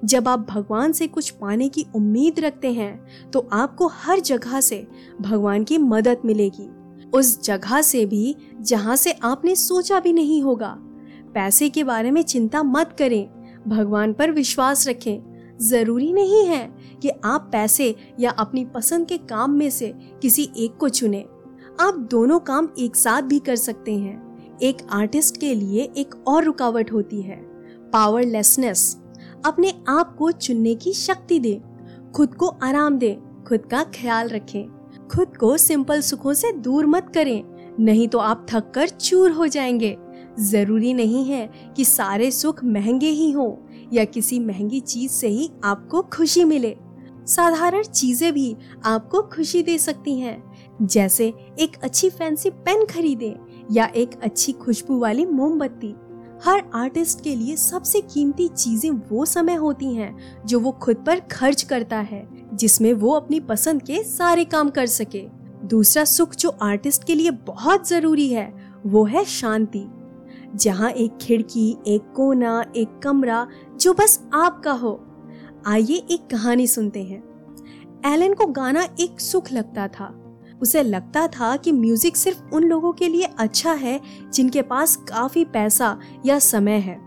जब 0.06 0.28
आप 0.28 0.46
भगवान 0.50 0.92
से 0.92 1.08
कुछ 1.08 1.30
पाने 1.30 1.70
की 1.70 1.86
उम्मीद 1.96 2.39
रखते 2.39 2.72
हैं 2.74 3.30
तो 3.32 3.48
आपको 3.52 3.88
हर 3.88 4.20
जगह 4.20 4.62
से 4.62 4.88
भगवान 5.22 5.63
की 5.63 5.78
मदद 5.78 6.22
मिलेगी। 6.26 6.70
उस 7.13 7.42
जगह 7.44 7.82
से 7.82 8.06
भी 8.06 8.36
जहाँ 8.62 8.96
से 8.96 9.12
आपने 9.12 9.56
सोचा 9.56 10.00
भी 10.00 10.13
नहीं 10.13 10.42
होगा। 10.44 10.76
पैसे 11.34 11.70
के 11.70 11.84
बारे 11.84 12.12
में 12.12 12.22
चिंता 12.22 12.63
मत 12.63 12.96
करें। 13.00 13.28
भगवान 13.68 14.13
पर 14.13 14.32
विश्वास 14.32 14.88
रखें। 14.88 15.58
ज़रूरी 15.62 16.12
नहीं 16.13 16.46
है 16.46 16.65
कि 17.02 17.10
आप 17.26 17.50
पैसे 17.52 17.96
या 18.20 18.32
अपनी 18.32 18.65
पसंद 18.65 19.08
के 19.08 19.18
काम 19.18 19.52
में 19.52 19.70
से 19.70 19.94
किसी 20.22 20.50
एक 20.58 20.78
को 20.78 20.89
चुने। 20.89 21.26
आप 21.80 21.98
दोनों 22.12 22.39
काम 22.39 22.70
एक 22.80 22.96
साथ 22.96 23.22
भी 23.22 23.39
कर 23.39 23.56
सकते 23.56 23.98
हैं। 23.98 24.58
एक 24.62 24.78
आर्टिस्ट 24.92 25.38
के 25.38 25.54
लिए 25.56 25.82
एक 25.98 26.15
और 26.28 26.44
रुकावट 26.44 26.92
होती 26.92 27.22
है। 27.22 27.38
पावरलेसनेस 27.94 28.98
अपने 29.45 29.73
आप 29.88 30.15
को 30.15 30.32
चुनने 30.32 30.75
की 30.75 30.93
शक्ति 30.93 31.39
दे। 31.39 31.62
खुद 32.15 32.34
को 32.34 32.47
आराम 32.47 32.97
दे, 32.97 33.17
खुद 33.47 33.65
का 33.71 33.84
ख्याल 33.84 34.30
रखें। 34.30 34.65
खुद 35.08 35.38
को 35.38 35.58
सिंपल 35.58 36.02
सुखों 36.02 36.34
से 36.34 36.52
दूर 36.52 36.86
मत 36.86 37.12
करें, 37.13 37.43
नहीं 37.80 38.08
तो 38.08 38.17
आप 38.17 38.45
थक 38.49 38.71
कर 38.71 38.89
चूर 38.89 39.32
हो 39.32 39.47
जाएँगे। 39.47 39.97
ज़रूरी 40.39 40.93
नहीं 40.93 41.25
है 41.25 41.49
कि 41.75 41.86
सारे 41.86 42.32
सुख 42.32 42.63
महँगे 42.63 43.10
ही 43.10 43.32
हों 43.32 43.52
या 43.93 44.06
किसी 44.06 44.39
महँगी 44.39 44.80
चीज़ 44.80 45.12
से 45.12 45.28
ही 45.28 45.49
आपको 45.63 46.02
खुशी 46.02 46.43
मिले। 46.43 46.75
साधारण 47.25 47.84
चीज़ें 47.84 48.34
भी 48.34 48.56
आपको 48.86 49.21
खुशी 49.21 49.62
दे 49.63 49.78
सकती 49.78 50.19
हैं, 50.19 50.43
जैसे 50.82 51.34
एक 51.60 51.78
अच्छी 51.84 52.10
फैंसी 52.10 52.49
पेन 52.49 52.86
खरीदे 52.86 53.36
या 53.71 53.86
एक 53.86 54.19
अच्छी 54.23 54.52
खुशबू 54.52 54.99
वाली 54.99 55.25
मोमबत्ती। 55.25 55.93
हर 56.45 56.63
आर्टिस्ट 56.73 57.23
के 57.23 57.36
लिए 57.36 57.56
सबसे 57.56 58.02
कीमती 58.02 58.47
चीज़ें 58.47 58.91
वो 58.91 59.25
समय 59.25 59.56
होती 59.56 59.93
हैं, 59.93 60.43
जो 60.45 60.60
वो 60.60 60.71
खुद 60.71 60.95
पर 60.95 61.19
खर्च 61.19 61.62
करता 61.62 61.97
है, 61.97 62.30
जिसमें 62.54 62.93
वो 62.93 63.13
अपनी 63.13 63.39
पसंद 63.39 63.82
के 63.82 64.04
सारे 64.04 64.45
काम 64.45 64.69
कर 64.69 64.86
सके। 64.86 65.28
दूसरा 65.63 66.06
सुख 66.06 66.36
जो 66.36 66.49
आर्टिस्ट 66.49 67.04
के 67.04 67.15
लिए 67.15 67.32
बहुत 67.32 67.88
ज़रूरी 67.88 68.30
है, 68.30 68.73
वो 68.86 69.06
है 69.06 69.25
शांति। 69.25 69.86
जहाँ 70.56 70.91
एक 70.91 71.17
खिड़की, 71.21 71.78
एक 71.88 72.13
कोना, 72.15 72.65
एक 72.75 72.99
कमरा, 73.04 73.47
जो 73.82 73.93
बस 73.93 74.23
आपका 74.34 74.71
हो। 74.71 75.06
आइए 75.67 76.08
एक 76.12 76.28
कहानी 76.32 76.67
सुनते 76.67 77.04
हैं। 77.04 77.30
एलन 78.06 78.34
को 78.34 78.45
गाना 78.45 78.88
एक 78.99 79.21
सुख 79.21 79.52
लगता 79.52 79.88
था। 79.88 80.29
उसे 80.62 80.84
लगता 80.84 81.28
था 81.30 81.56
कि 81.56 81.72
म्यूज़िक 81.72 82.17
सिर्फ़ 82.17 82.56
उन 82.56 82.63
लोगों 82.63 82.91
के 82.91 83.08
लिए 83.08 83.28
अच्छा 83.39 83.74
है 83.74 84.00
जिनके 84.34 84.62
पास 84.62 84.95
काफ़ी 85.10 85.45
पैसा 85.45 85.98
या 86.26 86.39
समय 86.39 86.78
है। 86.78 87.00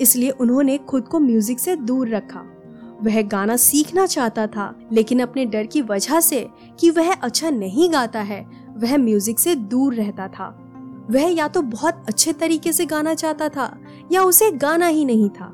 इसलिए 0.00 0.30
उन्होंने 0.30 0.78
खुद 0.78 1.08
को 1.08 1.20
म्यूज़िक 1.20 1.58
से 1.58 1.76
दूर 1.76 2.08
रखा। 2.08 2.44
वह 3.02 3.20
गाना 3.22 3.56
सीखना 3.56 4.06
चाहता 4.06 4.46
था, 4.46 4.74
लेकिन 4.92 5.20
अपने 5.20 5.44
डर 5.44 5.66
की 5.66 5.82
वजह 5.82 6.20
से 6.20 6.46
कि 6.80 6.90
वह 6.90 7.12
अच्छा 7.12 7.50
नहीं 7.50 7.92
गाता 7.92 8.20
है, 8.20 8.42
वह 8.76 8.96
म्यूज़िक 8.98 9.38
से 9.38 9.54
दूर 9.54 9.94
रहता 9.94 10.28
था। 10.28 10.48
वह 11.10 11.32
या 11.34 11.46
तो 11.48 11.62
बहुत 11.62 12.04
अच्छे 12.08 12.32
तरीके 12.32 12.72
से 12.72 12.86
गाना 12.86 13.14
चाहता 13.14 13.48
था, 13.48 13.76
या 14.12 14.22
उसे 14.22 14.50
गाना 14.50 14.86
ही 14.86 15.04
नहीं 15.04 15.28
था। 15.30 15.52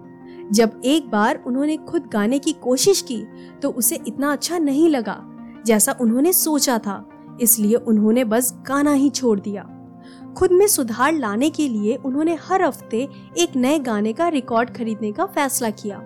जब 0.52 0.80
एक 0.84 1.08
बार 1.10 1.42
उन्होंने 1.46 1.76
खुद 1.76 2.08
गाने 2.12 2.38
की 2.38 2.52
कोशिश 2.52 3.00
की 3.02 3.22
तो 3.62 3.70
उसे 3.70 3.98
इतना 4.06 4.32
अच्छा 4.32 4.58
नहीं 4.58 4.88
लगा, 4.88 5.18
जैसा 5.66 5.96
उन्होंने 6.00 6.32
सोचा 6.32 6.78
था। 6.78 6.96
इसलिए 7.40 7.74
उन्होंने 7.74 8.24
बस 8.24 8.52
गाना 8.68 8.92
ही 8.92 9.10
छोड़ 9.10 9.38
दिया। 9.40 9.62
खुद 10.36 10.52
में 10.52 10.66
सुधार 10.66 11.12
लाने 11.12 11.50
के 11.50 11.68
लिए 11.68 11.96
उन्होंने 11.96 12.34
हर 12.42 12.62
हफ़्ते 12.62 13.08
एक 13.38 13.56
नए 13.56 13.78
गाने 13.78 14.12
का 14.12 14.28
रिकॉर्ड 14.28 14.70
खरीदने 14.70 15.12
का 15.12 15.26
फैसला 15.26 15.70
किया। 15.70 15.98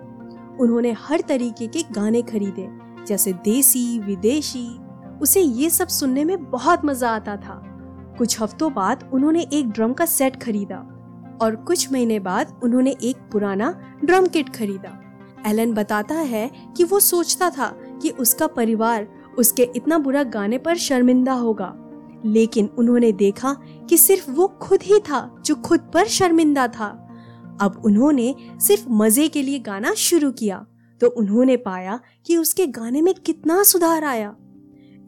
उन्होंने 0.59 0.91
हर 0.99 1.21
तरीके 1.21 1.67
के 1.67 1.83
गाने 1.91 2.21
खरीदे, 2.21 2.67
जैसे 3.07 3.33
देसी, 3.33 3.99
विदेशी, 3.99 4.67
उसे 5.21 5.41
ये 5.41 5.69
सब 5.69 5.87
सुनने 5.87 6.23
में 6.25 6.49
बहुत 6.51 6.85
मज़ा 6.85 7.09
आता 7.09 7.35
था। 7.35 7.61
कुछ 8.17 8.41
हफ्तों 8.41 8.73
बाद 8.73 9.09
उन्होंने 9.13 9.47
एक 9.53 9.69
ड्रम 9.69 9.93
का 9.93 10.05
सेट 10.05 10.41
खरीदा 10.43 10.77
और 11.41 11.55
कुछ 11.55 11.91
महीने 11.91 12.19
बाद 12.19 12.59
उन्होंने 12.63 12.95
एक 13.03 13.17
पुराना 13.31 13.71
ड्रम 14.05 14.27
किट 14.27 14.49
खरीदा। 14.49 14.97
एलन 15.47 15.73
बताता 15.73 16.15
है 16.15 16.49
कि 16.77 16.83
वो 16.83 16.99
सोचता 16.99 17.49
था 17.49 17.67
कि 18.01 18.09
उसका 18.09 18.47
परिवार 18.47 19.07
उसके 19.37 19.67
इतना 19.75 19.97
बुरा 19.97 20.23
गाने 20.23 20.57
पर 20.57 20.77
शर्मिंदा 20.77 21.33
होगा। 21.33 21.73
लेकिन 22.25 22.65
उन्होंने 22.77 23.11
देखा 23.11 23.53
कि 23.89 23.97
सिर्फ़ 23.97 24.29
वो 24.31 24.47
खुद 24.61 24.83
ही 24.83 24.99
था 24.99 25.21
जो 25.45 25.55
खुद 25.55 25.89
पर 25.93 26.07
शर्मिंदा 26.07 26.67
था। 26.67 26.87
अब 27.61 27.81
उन्होंने 27.85 28.33
सिर्फ़ 28.61 28.85
मज़े 28.89 29.27
के 29.27 29.41
लिए 29.41 29.59
गाना 29.59 29.93
शुरू 29.93 30.31
किया 30.31 30.65
तो 31.01 31.07
उन्होंने 31.09 31.57
पाया 31.57 31.99
कि 32.25 32.37
उसके 32.37 32.65
गाने 32.67 33.01
में 33.01 33.13
कितना 33.15 33.61
सुधार 33.63 34.03
आया। 34.03 34.35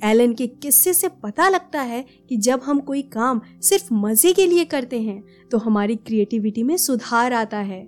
एलन 0.04 0.34
के 0.34 0.48
किस्से 0.48 0.94
से 0.94 1.08
पता 1.24 1.50
लगता 1.50 1.82
है 1.82 2.04
कि 2.30 2.38
जब 2.38 2.62
हम 2.66 2.80
कोई 2.80 3.02
काम 3.02 3.42
सिर्फ़ 3.62 3.94
मज़े 3.94 4.34
के 4.34 4.46
लिए 4.48 4.66
करते 4.66 5.02
हैं 5.02 5.24
तो 5.52 5.58
हमारी 5.58 5.96
क्रिएटिविटी 5.96 6.64
में 6.64 6.76
सुधार 6.78 7.34
आता 7.34 7.58
है। 7.58 7.88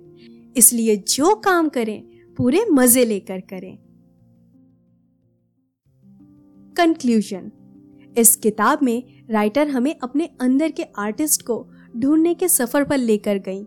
इसलिए 0.56 0.96
जो 0.96 1.34
काम 1.34 1.68
करें, 1.68 2.02
पूरे 2.38 2.64
मज़े 2.70 3.04
लेकर 3.04 3.40
करें। 3.40 3.76
कंक्लूजन 6.76 7.50
इस 8.18 8.36
किताब 8.36 8.78
में 8.82 9.02
राइटर 9.30 9.68
हमें 9.68 9.94
अपने 10.02 10.28
अंदर 10.40 10.70
के 10.70 10.82
आर्टिस्ट 10.98 11.42
को 11.42 11.66
ढूँढने 11.96 12.34
के 12.34 12.48
सफ़र 12.48 12.84
पर 12.84 12.98
लेकर 12.98 13.38
गई 13.38 13.62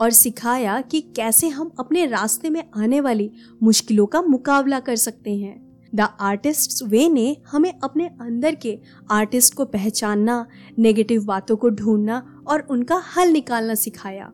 और 0.00 0.10
सिखाया 0.10 0.80
कि 0.80 1.00
कैसे 1.16 1.48
हम 1.48 1.70
अपने 1.78 2.06
रास्ते 2.06 2.50
में 2.50 2.62
आने 2.76 3.00
वाली 3.00 3.30
मुश्किलों 3.62 4.06
का 4.06 4.22
मुकाबला 4.22 4.80
कर 4.80 4.96
सकते 4.96 5.36
हैं। 5.36 5.88
द 5.94 6.00
आर्टिस्ट 6.00 6.82
वे 6.82 7.08
ने 7.08 7.36
हमें 7.46 7.72
अपने 7.84 8.06
अंदर 8.20 8.54
के 8.54 8.78
आर्टिस्ट 9.10 9.54
को 9.54 9.64
पहचानना 9.64 10.46
नेगेटिव 10.78 11.24
बातों 11.24 11.56
को 11.56 11.68
ढूंढना 11.68 12.44
और 12.46 12.66
उनका 12.70 13.02
हल 13.16 13.28
निकालना 13.28 13.74
सिखाया। 13.74 14.32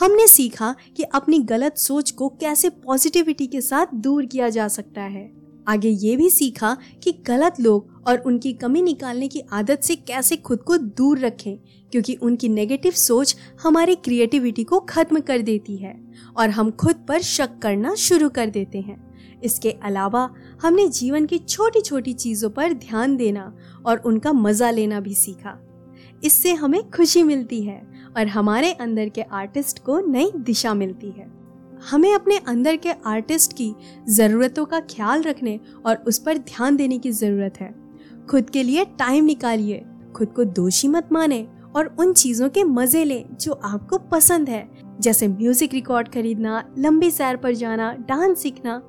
हमने 0.00 0.26
सीखा 0.26 0.74
कि 0.96 1.02
अपनी 1.02 1.38
गलत 1.38 1.78
सोच 1.78 2.10
को 2.10 2.28
कैसे 2.28 2.68
पॉजिटिविटी 2.68 3.46
के 3.46 3.60
साथ 3.60 3.86
दूर 3.94 4.26
किया 4.26 4.48
जा 4.48 4.68
सकता 4.68 5.02
है। 5.02 5.40
आगे 5.68 5.88
ये 5.88 6.16
भी 6.16 6.28
सीखा 6.30 6.76
कि 7.02 7.12
गलत 7.26 7.60
लोग 7.60 8.02
और 8.06 8.18
उनकी 8.18 8.52
कमी 8.52 8.82
निकालने 8.82 9.28
की 9.28 9.40
आदत 9.52 9.80
से 9.80 9.96
कैसे 9.96 10.36
खुद 10.36 10.62
को 10.62 10.76
दूर 10.76 11.18
रखें, 11.18 11.56
क्योंकि 11.92 12.14
उनकी 12.14 12.48
नेगेटिव 12.48 12.92
सोच 12.92 13.36
हमारी 13.62 13.94
क्रिएटिविटी 13.94 14.64
को 14.64 14.80
खत्म 14.80 15.20
कर 15.20 15.42
देती 15.42 15.76
है 15.76 15.94
और 16.36 16.50
हम 16.50 16.70
खुद 16.70 17.04
पर 17.08 17.20
शक 17.20 17.58
करना 17.62 17.94
शुरू 17.94 18.28
कर 18.28 18.50
देते 18.50 18.80
हैं। 18.80 18.98
इसके 19.44 19.70
अलावा 19.84 20.28
हमने 20.62 20.88
जीवन 20.88 21.26
की 21.26 21.38
छोटी 21.38 21.80
छोटी 21.80 22.12
चीज़ों 22.12 22.50
पर 22.50 22.72
ध्यान 22.72 23.16
देना 23.16 23.52
और 23.86 23.98
उनका 23.98 24.32
मज़ा 24.32 24.70
लेना 24.70 25.00
भी 25.00 25.14
सीखा। 25.14 25.58
इससे 26.24 26.52
हमें 26.52 26.90
खुशी 26.90 27.22
मिलती 27.22 27.62
है 27.62 27.80
और 28.16 28.26
हमारे 28.26 28.72
अंदर 28.72 29.08
के 29.08 29.22
आर्टिस्ट 29.22 29.78
को 29.78 30.00
नई 30.00 30.30
दिशा 30.36 30.74
मिलती 30.74 31.10
है। 31.10 31.39
हमें 31.82 32.12
अपने 32.14 32.36
अंदर 32.38 32.76
के 32.76 32.90
आर्टिस्ट 33.06 33.52
की 33.52 33.72
ज़रूरतों 34.08 34.64
का 34.64 34.80
ख्याल 34.80 35.22
रखने 35.22 35.58
और 35.86 35.96
उस 36.08 36.18
पर 36.18 36.38
ध्यान 36.38 36.76
देने 36.76 36.98
की 36.98 37.10
ज़रूरत 37.12 37.60
है। 37.60 37.72
खुद 38.26 38.50
के 38.50 38.62
लिए 38.62 38.84
टाइम 38.98 39.24
निकालिए, 39.24 39.84
खुद 40.16 40.28
को 40.28 40.44
दोषी 40.44 40.88
मत 40.88 41.08
माने 41.12 41.46
और 41.76 41.94
उन 42.00 42.12
चीज़ों 42.12 42.48
के 42.48 42.64
मज़े 42.64 43.04
लें 43.04 43.24
जो 43.36 43.52
आपको 43.52 43.98
पसंद 44.10 44.48
है। 44.48 44.68
जैसे 45.00 45.28
म्यूज़िक 45.28 45.74
रिकॉर्ड 45.74 46.08
खरीदना, 46.08 46.64
लंबी 46.78 47.10
सैर 47.10 47.36
पर 47.36 47.54
जाना 47.54 47.92
डांस 48.08 48.38
सीखना। 48.38 48.80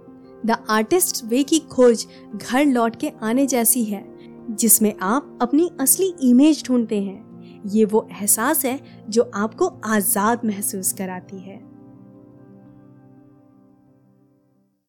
द 0.45 0.57
आर्टिस्ट 0.69 1.23
वे 1.25 1.43
की 1.43 1.59
खोज 1.71 2.05
घर 2.35 2.65
लौट 2.65 2.95
के 2.95 3.11
आने 3.23 3.45
जैसी 3.47 3.83
है, 3.83 4.03
जिसमें 4.51 4.93
आप 5.01 5.37
अपनी 5.41 5.69
असली 5.81 6.13
इमेज 6.23 6.63
ढूंढते 6.67 7.01
हैं। 7.01 7.61
ये 7.65 7.85
वो 7.85 8.07
एहसास 8.11 8.65
है 8.65 8.79
जो 9.09 9.29
आपको 9.35 9.67
आज़ाद 9.85 10.45
महसूस 10.45 10.91
कराती 10.93 11.39
है। 11.39 11.70